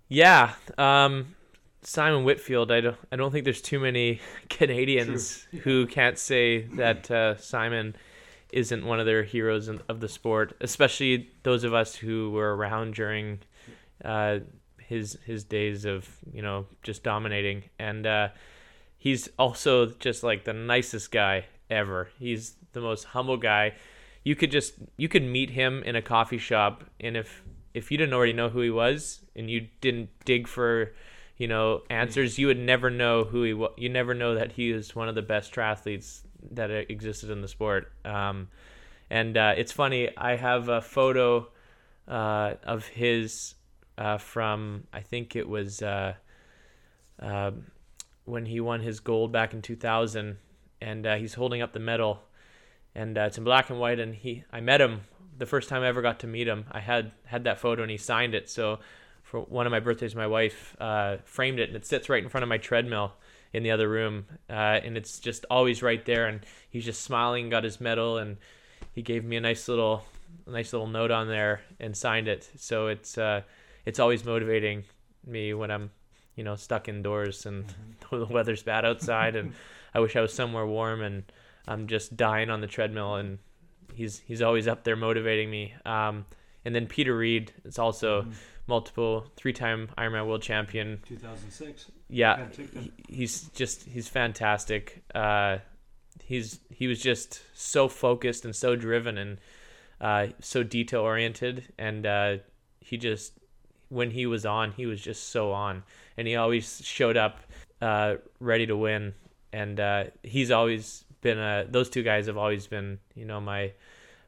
[0.08, 1.34] Yeah, um,
[1.82, 2.72] Simon Whitfield.
[2.72, 2.96] I don't.
[3.12, 7.94] I don't think there's too many Canadians who can't say that uh, Simon
[8.52, 12.56] isn't one of their heroes in, of the sport, especially those of us who were
[12.56, 13.40] around during
[14.04, 14.38] uh,
[14.88, 17.64] his his days of you know just dominating.
[17.78, 18.28] And uh,
[18.96, 22.08] he's also just like the nicest guy ever.
[22.18, 23.74] He's the most humble guy
[24.28, 27.96] you could just you could meet him in a coffee shop and if if you
[27.96, 30.92] didn't already know who he was and you didn't dig for
[31.38, 34.70] you know answers you would never know who he was you never know that he
[34.70, 36.20] is one of the best triathletes
[36.50, 38.48] that existed in the sport um,
[39.08, 41.48] and uh, it's funny i have a photo
[42.06, 43.54] uh, of his
[43.98, 46.14] uh, from i think it was uh,
[47.20, 47.66] um,
[48.24, 50.38] when he won his gold back in 2000
[50.80, 52.22] and uh, he's holding up the medal
[52.98, 54.00] and uh, it's in black and white.
[54.00, 55.02] And he, I met him
[55.38, 56.64] the first time I ever got to meet him.
[56.70, 58.50] I had had that photo, and he signed it.
[58.50, 58.80] So
[59.22, 62.28] for one of my birthdays, my wife uh, framed it, and it sits right in
[62.28, 63.12] front of my treadmill.
[63.54, 66.26] in the other room, uh, and it's just always right there.
[66.26, 68.36] And he's just smiling, got his medal, and
[68.92, 70.04] he gave me a nice little,
[70.46, 72.50] nice little note on there and signed it.
[72.56, 73.42] So it's uh,
[73.88, 74.84] it's always motivating
[75.26, 75.90] me when I'm,
[76.36, 78.18] you know, stuck indoors and mm-hmm.
[78.20, 79.54] the weather's bad outside, and
[79.94, 81.24] I wish I was somewhere warm, and
[81.66, 83.38] I'm just dying on the treadmill, and
[83.94, 85.74] he's he's always up there motivating me.
[85.86, 86.26] Um,
[86.66, 88.22] and then Peter Reid is also.
[88.22, 88.32] Mm-hmm
[88.68, 91.00] multiple three-time Ironman world champion.
[91.08, 91.90] 2006.
[92.10, 95.02] Yeah, he, he's just he's fantastic.
[95.14, 95.58] Uh,
[96.22, 99.38] he's he was just so focused and so driven and
[100.02, 102.36] uh, so detail oriented, and uh,
[102.80, 103.32] he just
[103.88, 105.82] when he was on, he was just so on,
[106.16, 107.40] and he always showed up
[107.80, 109.14] uh, ready to win.
[109.52, 111.66] And uh, he's always been a.
[111.68, 113.72] Those two guys have always been, you know, my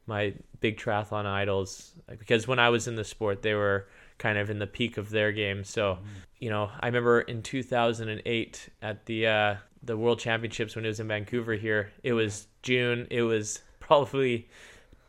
[0.06, 3.86] my big triathlon idols because when I was in the sport, they were
[4.18, 5.64] kind of in the peak of their game.
[5.64, 6.06] So, mm-hmm.
[6.38, 11.00] you know, I remember in 2008 at the uh, the World Championships when it was
[11.00, 11.90] in Vancouver here.
[12.02, 13.06] It was June.
[13.10, 14.48] It was probably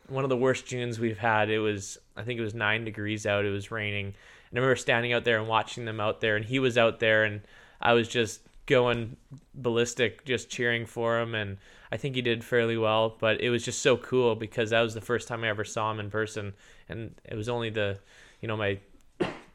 [0.08, 1.50] one of the worst Junes we've had.
[1.50, 3.44] It was I think it was nine degrees out.
[3.44, 4.14] It was raining.
[4.52, 7.00] And I remember standing out there and watching them out there, and he was out
[7.00, 7.40] there, and
[7.80, 9.16] I was just going
[9.54, 11.34] ballistic, just cheering for him.
[11.34, 11.56] And
[11.90, 14.92] I think he did fairly well, but it was just so cool because that was
[14.92, 16.52] the first time I ever saw him in person,
[16.86, 17.98] and it was only the,
[18.42, 18.78] you know, my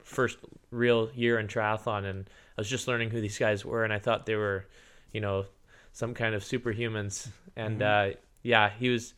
[0.03, 0.39] first
[0.71, 2.27] real year in triathlon, and
[2.57, 4.65] I was just learning who these guys were, and I thought they were,
[5.11, 5.45] you know,
[5.93, 7.27] some kind of superhumans.
[7.55, 8.11] And mm-hmm.
[8.11, 9.13] uh, yeah, he was.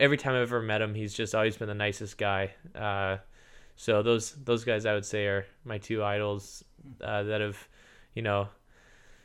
[0.00, 2.54] Every time I've ever met him, he's just always been the nicest guy.
[2.74, 3.18] Uh,
[3.76, 6.64] so those those guys, I would say, are my two idols
[7.00, 7.68] uh, that have,
[8.14, 8.48] you know,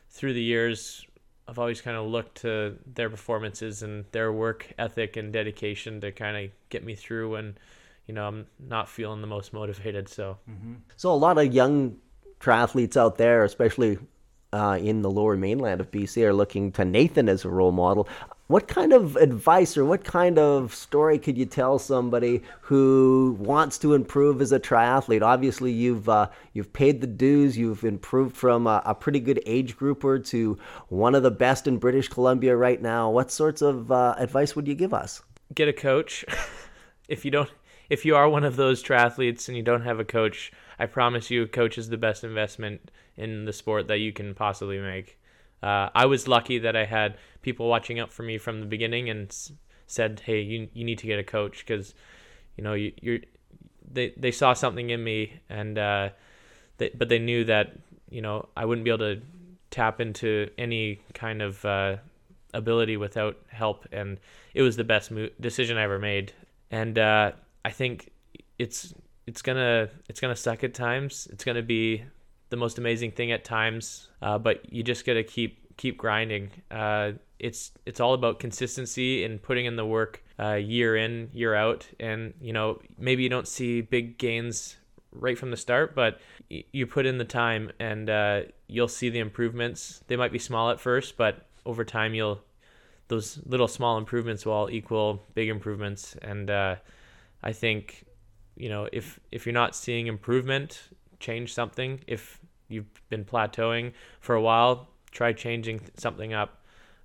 [0.09, 1.05] through the years,
[1.47, 6.11] I've always kind of looked to their performances and their work ethic and dedication to
[6.11, 7.57] kind of get me through when
[8.07, 10.09] you know, I'm not feeling the most motivated.
[10.09, 10.75] So, mm-hmm.
[10.95, 11.97] so a lot of young
[12.39, 13.99] triathletes out there, especially
[14.53, 18.07] uh, in the lower mainland of BC, are looking to Nathan as a role model.
[18.47, 23.77] What kind of advice or what kind of story could you tell somebody who wants
[23.79, 25.21] to improve as a triathlete?
[25.21, 27.57] Obviously, you've uh, you've paid the dues.
[27.57, 31.77] You've improved from a, a, pretty good age grouper to one of the best in
[31.77, 33.09] British Columbia right now.
[33.09, 35.21] What sorts of uh, advice would you give us?
[35.53, 36.23] Get a coach.
[37.09, 37.49] if you don't
[37.89, 41.29] if you are one of those triathletes and you don't have a coach, I promise
[41.29, 45.17] you, a coach is the best investment in the sport that you can possibly make.
[45.61, 49.09] Uh, I was lucky that I had people watching out for me from the beginning
[49.09, 49.51] and s-
[49.87, 51.93] said, "Hey, you you need to get a coach because,
[52.57, 53.19] you know, you, you're."
[53.91, 56.09] They they saw something in me and, uh,
[56.77, 57.71] they, but they knew that
[58.09, 59.21] you know I wouldn't be able to
[59.71, 61.97] tap into any kind of uh,
[62.53, 64.19] ability without help, and
[64.53, 66.33] it was the best mo- decision I ever made.
[66.71, 67.31] And uh,
[67.65, 68.11] I think
[68.59, 68.93] it's
[69.25, 71.27] it's gonna it's gonna suck at times.
[71.31, 72.03] It's gonna be
[72.49, 76.49] the most amazing thing at times, uh, but you just gotta keep keep grinding.
[76.71, 81.53] Uh, it's it's all about consistency and putting in the work uh, year in year
[81.55, 81.87] out.
[81.99, 84.77] And you know maybe you don't see big gains
[85.11, 86.19] right from the start, but
[86.49, 90.03] y- you put in the time and uh, you'll see the improvements.
[90.07, 92.41] They might be small at first, but over time you'll
[93.09, 96.75] those little small improvements will all equal big improvements and uh,
[97.43, 98.05] I think,
[98.55, 100.89] you know, if if you're not seeing improvement,
[101.19, 101.99] change something.
[102.07, 106.61] If you've been plateauing for a while, try changing something up.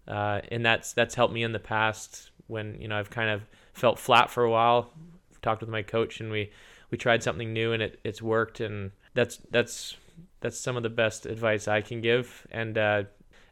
[0.07, 3.43] Uh, and that's that's helped me in the past when you know I've kind of
[3.73, 4.93] felt flat for a while.
[5.43, 6.51] Talked with my coach and we
[6.91, 9.97] we tried something new and it, it's worked and that's that's
[10.41, 12.47] that's some of the best advice I can give.
[12.51, 13.05] And uh,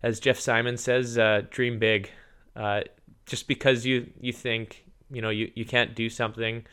[0.02, 2.10] as Jeff Simon says, uh, dream big.
[2.56, 2.82] Uh,
[3.26, 6.66] just because you you think you know you, you can't do something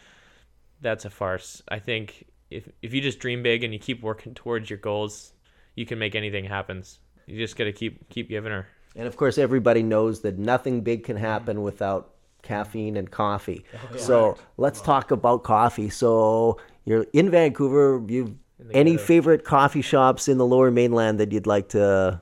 [0.81, 4.33] that's a farce i think if if you just dream big and you keep working
[4.33, 5.33] towards your goals
[5.75, 6.83] you can make anything happen
[7.25, 10.81] you just got to keep keep giving her and of course everybody knows that nothing
[10.81, 14.85] big can happen without caffeine and coffee oh, so let's wow.
[14.85, 18.37] talk about coffee so you're in vancouver you
[18.73, 19.03] any ghetto.
[19.03, 22.19] favorite coffee shops in the lower mainland that you'd like to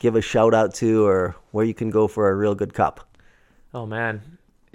[0.00, 3.08] give a shout out to or where you can go for a real good cup
[3.72, 4.20] oh man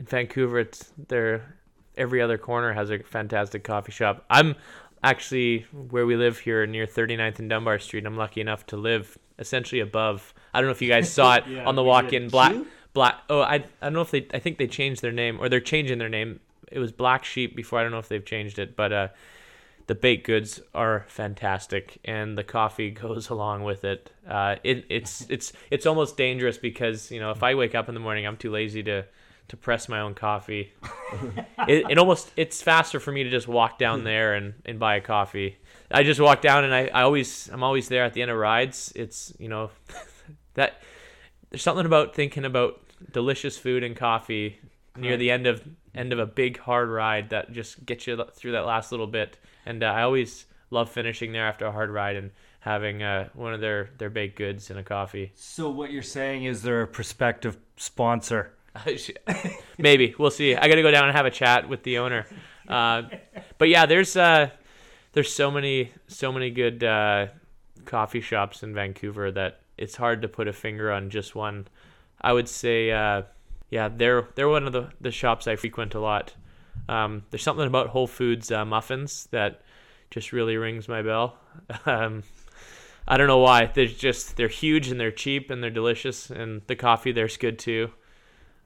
[0.01, 1.57] in Vancouver, it's there.
[1.97, 4.25] Every other corner has a fantastic coffee shop.
[4.29, 4.55] I'm
[5.03, 8.05] actually where we live here near 39th and Dunbar Street.
[8.05, 10.33] I'm lucky enough to live essentially above.
[10.53, 12.29] I don't know if you guys saw it yeah, on the walk-in.
[12.29, 12.55] Black,
[12.93, 13.21] black.
[13.29, 14.27] Oh, I, I don't know if they.
[14.33, 16.39] I think they changed their name or they're changing their name.
[16.71, 17.79] It was Black Sheep before.
[17.79, 19.07] I don't know if they've changed it, but uh,
[19.87, 24.11] the baked goods are fantastic, and the coffee goes along with it.
[24.27, 27.93] Uh, it it's it's it's almost dangerous because you know if I wake up in
[27.95, 29.05] the morning, I'm too lazy to
[29.52, 30.72] to press my own coffee.
[31.68, 34.95] it, it almost it's faster for me to just walk down there and, and buy
[34.95, 35.58] a coffee.
[35.91, 38.38] I just walk down and I, I always I'm always there at the end of
[38.38, 38.93] rides.
[38.95, 39.70] It's you know
[40.54, 40.82] that
[41.49, 42.82] there's something about thinking about
[43.12, 44.58] delicious food and coffee
[44.95, 45.62] near the end of
[45.93, 49.38] end of a big hard ride that just gets you through that last little bit.
[49.66, 52.32] And uh, I always love finishing there after a hard ride and
[52.62, 55.34] having uh, one of their their baked goods and a coffee.
[55.36, 58.54] So what you're saying is they're a prospective sponsor.
[59.78, 60.55] Maybe we'll see.
[60.55, 62.26] I got to go down and have a chat with the owner.
[62.67, 63.03] Uh,
[63.57, 64.49] but yeah, there's uh,
[65.13, 67.28] there's so many so many good uh,
[67.86, 71.67] coffee shops in Vancouver that it's hard to put a finger on just one.
[72.22, 73.24] I would say, uh,
[73.69, 76.34] yeah, they're they're one of the the shops I frequent a lot.
[76.88, 79.61] Um, there's something about Whole Foods uh, muffins that
[80.09, 81.38] just really rings my bell.
[81.86, 82.24] Um,
[83.07, 83.65] I don't know why.
[83.65, 87.59] They're just they're huge and they're cheap and they're delicious and the coffee there's good
[87.59, 87.91] too.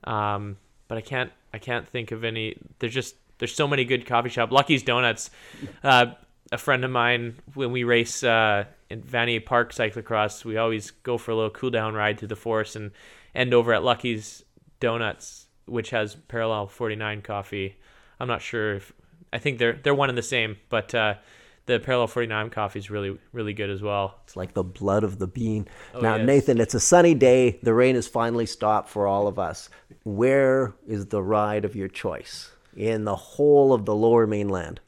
[0.05, 2.57] Um, but I can't I can't think of any.
[2.79, 4.51] There's just there's so many good coffee shop.
[4.51, 5.29] Lucky's Donuts.
[5.83, 6.13] Uh,
[6.51, 11.17] a friend of mine when we race uh, in Vanier Park cyclocross, we always go
[11.17, 12.91] for a little cool down ride through the forest and
[13.33, 14.43] end over at Lucky's
[14.79, 17.75] Donuts, which has Parallel 49 coffee.
[18.19, 18.93] I'm not sure if
[19.33, 21.15] I think they're they're one and the same, but uh,
[21.65, 24.19] the Parallel 49 coffee is really really good as well.
[24.23, 25.67] It's like the blood of the bean.
[25.93, 26.25] Oh, now, yes.
[26.25, 27.59] Nathan, it's a sunny day.
[27.63, 29.69] The rain has finally stopped for all of us.
[30.03, 34.79] Where is the ride of your choice in the whole of the lower mainland?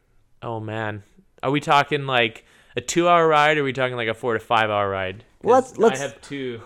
[0.41, 1.03] Oh man,
[1.41, 4.39] are we talking like a two-hour ride, or are we talking like a four to
[4.39, 5.23] five-hour ride?
[5.43, 6.61] Let's- let's- I have two.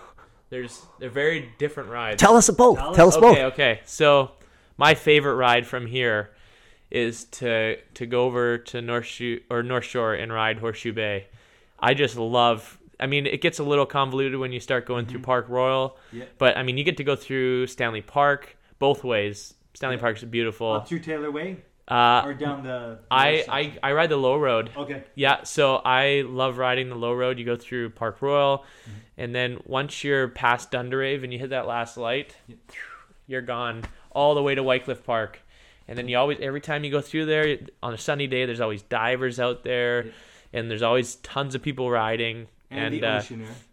[0.50, 2.20] There's they're very different rides.
[2.20, 2.76] Tell us both.
[2.94, 3.32] Tell, us both.
[3.32, 3.80] okay, okay.
[3.86, 4.32] So
[4.76, 6.30] my favorite ride from here
[6.92, 11.26] is to to go over to North Shore or North Shore and ride Horseshoe Bay.
[11.80, 12.78] I just love.
[13.00, 16.26] I mean, it gets a little convoluted when you start going through Park Royal, Yeah.
[16.38, 19.54] but I mean, you get to go through Stanley Park both ways.
[19.74, 20.80] Stanley Park's beautiful.
[20.82, 21.56] through Taylor Way
[21.88, 22.98] Uh, or down the.
[23.10, 24.70] I, I I ride the low road.
[24.76, 25.02] Okay.
[25.16, 27.38] Yeah, so I love riding the low road.
[27.40, 28.98] You go through Park Royal, Mm-hmm.
[29.22, 32.36] and then once you're past Dunderave and you hit that last light,
[33.26, 33.82] you're gone
[34.12, 35.40] all the way to Whytecliff Park.
[35.88, 38.60] And then you always, every time you go through there on a sunny day, there's
[38.60, 40.06] always divers out there,
[40.52, 42.46] and there's always tons of people riding.
[42.70, 43.22] And, uh,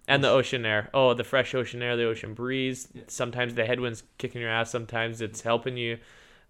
[0.10, 0.90] and the ocean air.
[0.94, 2.88] Oh, the fresh ocean air, the ocean breeze.
[3.08, 4.72] Sometimes the headwind's kicking your ass.
[4.72, 6.00] Sometimes it's helping you,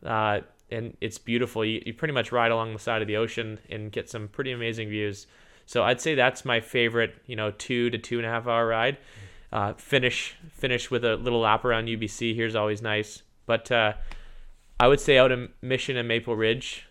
[0.03, 0.39] uh,
[0.71, 1.63] and it's beautiful.
[1.63, 4.51] You, you pretty much ride along the side of the ocean and get some pretty
[4.51, 5.27] amazing views.
[5.65, 7.15] So I'd say that's my favorite.
[7.27, 8.97] You know, two to two and a half hour ride.
[9.51, 12.33] Uh, finish finish with a little lap around UBC.
[12.33, 13.21] Here's always nice.
[13.45, 13.93] But uh,
[14.79, 16.87] I would say out in Mission and Maple Ridge,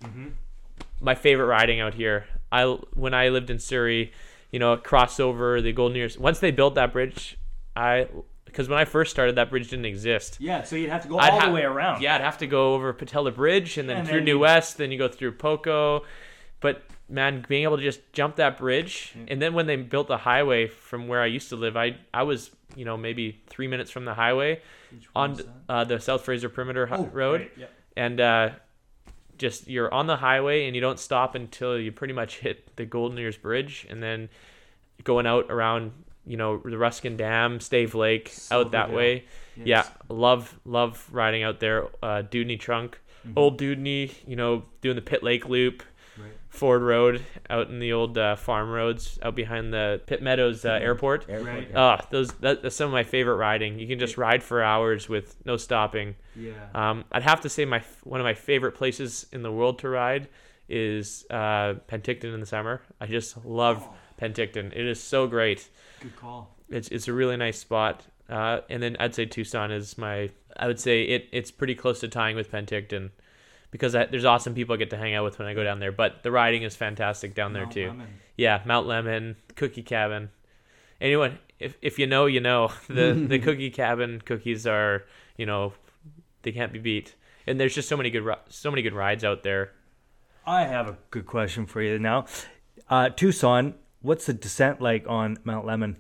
[1.01, 2.27] my favorite riding out here.
[2.53, 2.65] I
[2.95, 4.13] when I lived in Surrey,
[4.51, 6.19] you know, crossover the Golden Ears.
[6.19, 7.39] Once they built that bridge,
[7.77, 8.09] I
[8.45, 10.39] because when I first started, that bridge didn't exist.
[10.41, 12.03] Yeah, so you'd have to go I'd all ha- the way around.
[12.03, 14.79] Yeah, I'd have to go over Pattullo Bridge and then And through then New West,
[14.79, 16.05] then you go through Poco.
[16.61, 20.17] But man, being able to just jump that bridge, and then when they built the
[20.19, 23.91] highway from where I used to live, I I was you know maybe three minutes
[23.91, 24.61] from the highway
[25.15, 27.67] on uh, the South Fraser Perimeter Hi- Road, right, yeah.
[27.99, 28.51] And uh,
[29.39, 32.87] just you're on the highway and you don't stop until you pretty much hit the
[32.87, 34.29] Golden Ears Bridge, and then
[35.05, 35.93] going out around
[36.27, 39.25] you know the Ruskin Dam, Stave Lake, out that way.
[39.57, 39.67] Yes.
[39.67, 41.89] Yeah, love love riding out there.
[42.03, 43.01] Uh, Dewdney Trunk,
[43.37, 45.83] old Dewdney, you know, doing the Pitt Lake Loop.
[46.59, 50.71] Ford Road, out in the old uh, farm roads, out behind the Pitt Meadows uh,
[50.71, 51.27] Airport.
[51.29, 51.71] Right.
[51.75, 53.79] Ah, those that, that's some of my favorite riding.
[53.79, 56.17] You can just ride for hours with no stopping.
[56.35, 56.53] Yeah.
[56.75, 59.89] Um, I'd have to say my one of my favorite places in the world to
[59.89, 60.29] ride
[60.69, 62.83] is uh, Penticton in the summer.
[63.01, 63.87] I just love
[64.21, 64.73] Penticton.
[64.73, 65.69] It is so great.
[66.01, 66.57] Good call.
[66.69, 68.03] It's it's a really nice spot.
[68.29, 70.31] Uh, and then I'd say Tucson is my.
[70.57, 73.11] I would say it it's pretty close to tying with Penticton,
[73.71, 75.79] because I, there's awesome people I get to hang out with when I go down
[75.79, 75.93] there.
[75.93, 77.93] But the riding is fantastic down there too.
[78.37, 80.31] Yeah, Mount Lemmon, Cookie Cabin.
[81.01, 82.71] Anyone, if if you know, you know.
[82.89, 85.05] The the Cookie Cabin cookies are,
[85.37, 85.73] you know,
[86.43, 87.15] they can't be beat.
[87.47, 89.73] And there's just so many good so many good rides out there.
[90.47, 92.27] I have a good question for you now.
[92.89, 95.97] Uh, Tucson, what's the descent like on Mount Lemmon?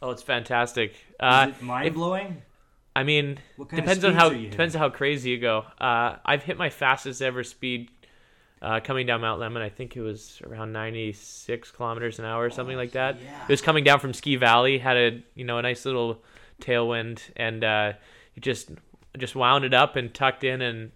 [0.00, 0.94] Oh, it's fantastic.
[1.20, 2.42] Uh, Is it mind blowing?
[2.96, 5.64] I mean, What kind of depends on how depends on how crazy you go.
[5.80, 7.90] Uh, I've hit my fastest ever speed
[8.62, 9.60] uh, coming down Mount Lemmon.
[9.60, 13.16] I think it was around 96 kilometers an hour or something like that.
[13.16, 14.78] It was coming down from Ski Valley.
[14.78, 16.22] Had a you know a nice little
[16.60, 17.92] tailwind, and uh,
[18.34, 18.70] you just
[19.18, 20.90] just wound it up and tucked in and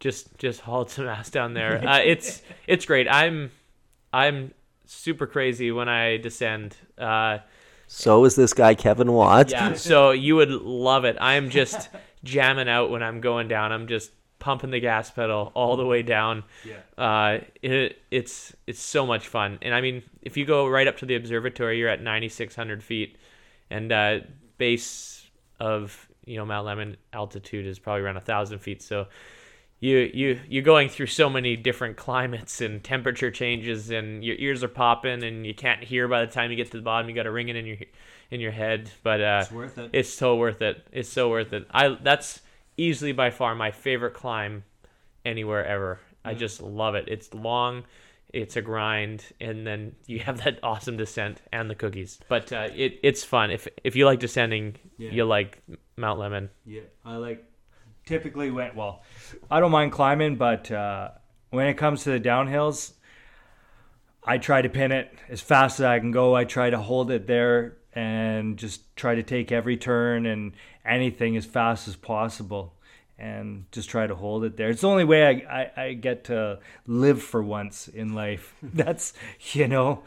[0.00, 1.82] just just hauled some ass down there.
[1.88, 3.08] Uh, it's it's great.
[3.08, 3.50] I'm
[4.12, 4.52] I'm
[4.84, 6.76] super crazy when I descend.
[6.98, 7.38] Uh,
[7.88, 9.52] So is this guy Kevin Watts.
[9.52, 11.16] yeah, so you would love it.
[11.20, 11.88] I'm just
[12.24, 13.72] jamming out when I'm going down.
[13.72, 16.44] I'm just pumping the gas pedal all the way down.
[16.64, 16.76] Yeah.
[17.02, 19.58] Uh, it, it's it's so much fun.
[19.62, 23.16] And I mean, if you go right up to the observatory, you're at 9,600 feet,
[23.70, 24.20] and uh,
[24.58, 25.26] base
[25.58, 28.82] of you know Mount Lemmon altitude is probably around a thousand feet.
[28.82, 29.06] So
[29.80, 34.62] you you you're going through so many different climates and temperature changes, and your ears
[34.64, 37.08] are popping, and you can't hear by the time you get to the bottom.
[37.08, 37.76] You got to ring it in your
[38.30, 39.90] in your head, but uh, It's worth it.
[39.92, 40.86] it's so worth it.
[40.92, 41.66] It's so worth it.
[41.70, 42.40] I that's
[42.76, 44.64] easily by far my favorite climb
[45.24, 46.00] anywhere ever.
[46.24, 47.06] I just love it.
[47.08, 47.84] It's long,
[48.34, 52.18] it's a grind, and then you have that awesome descent and the cookies.
[52.28, 53.50] But uh, it it's fun.
[53.50, 55.10] If if you like descending, Yeah.
[55.12, 55.62] you like
[55.96, 56.48] Mount Lemmon.
[56.66, 57.44] Yeah, I like
[58.08, 59.02] typically went well.
[59.50, 61.10] I don't mind climbing, but uh,
[61.50, 62.92] when it comes to the downhills,
[64.24, 66.34] I try to pin it as fast as I can go.
[66.34, 70.52] I try to hold it there and just try to take every turn and
[70.86, 72.74] anything as fast as possible
[73.18, 74.70] and just try to hold it there.
[74.70, 78.54] It's the only way I, I, I get to live for once in life.
[78.62, 79.12] That's,
[79.52, 80.02] you know,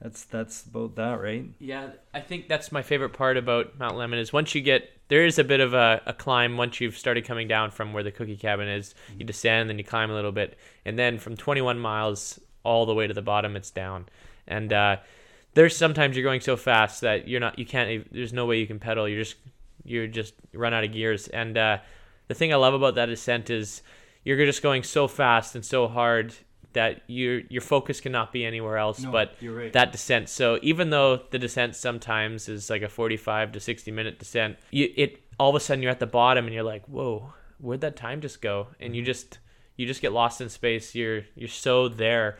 [0.00, 1.46] that's that's about that, right?
[1.58, 5.24] Yeah, I think that's my favorite part about Mount Lemmon is once you get there
[5.24, 8.10] is a bit of a, a climb once you've started coming down from where the
[8.10, 8.96] cookie cabin is.
[9.16, 12.94] You descend, then you climb a little bit, and then from 21 miles all the
[12.94, 14.06] way to the bottom, it's down.
[14.48, 14.96] And uh,
[15.54, 18.12] there's sometimes you're going so fast that you're not, you can't.
[18.12, 19.08] There's no way you can pedal.
[19.08, 19.36] You're just,
[19.84, 21.28] you're just run out of gears.
[21.28, 21.78] And uh,
[22.26, 23.82] the thing I love about that ascent is
[24.24, 26.34] you're just going so fast and so hard
[26.74, 29.72] that your your focus cannot be anywhere else No, but right.
[29.72, 30.28] that descent.
[30.28, 34.92] So even though the descent sometimes is like a 45 to 60 minute descent, you,
[34.96, 37.96] it all of a sudden you're at the bottom and you're like, whoa, where'd that
[37.96, 38.68] time just go?
[38.78, 39.38] And you just
[39.76, 40.94] you just get lost in space.
[40.94, 42.36] You're you're so there,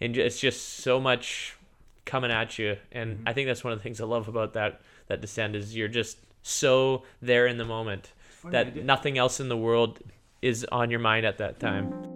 [0.00, 1.56] and it's just so much
[2.04, 2.76] coming at you.
[2.92, 5.74] And I think that's one of the things I love about that that descent is
[5.74, 8.12] you're just so there in the moment
[8.44, 9.98] that nothing else in the world
[10.42, 12.15] is on your mind at that time.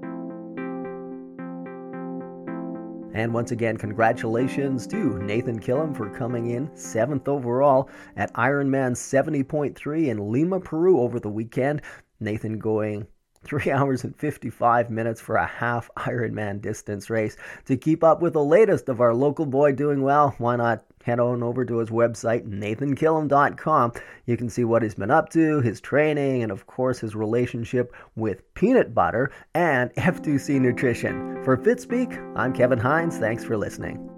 [3.13, 10.09] And once again, congratulations to Nathan Killam for coming in seventh overall at Ironman 70.3
[10.09, 11.83] in Lima, Peru over the weekend.
[12.21, 13.07] Nathan going
[13.45, 17.37] 3 hours and 55 minutes for a half Ironman distance race.
[17.65, 21.21] To keep up with the latest of our local boy doing well, why not head
[21.21, 23.93] on over to his website, nathankillam.com.
[24.27, 27.95] You can see what he's been up to, his training, and of course his relationship
[28.17, 31.43] with peanut butter and F2C nutrition.
[31.45, 33.19] For Fitspeek, I'm Kevin Hines.
[33.19, 34.10] Thanks for listening.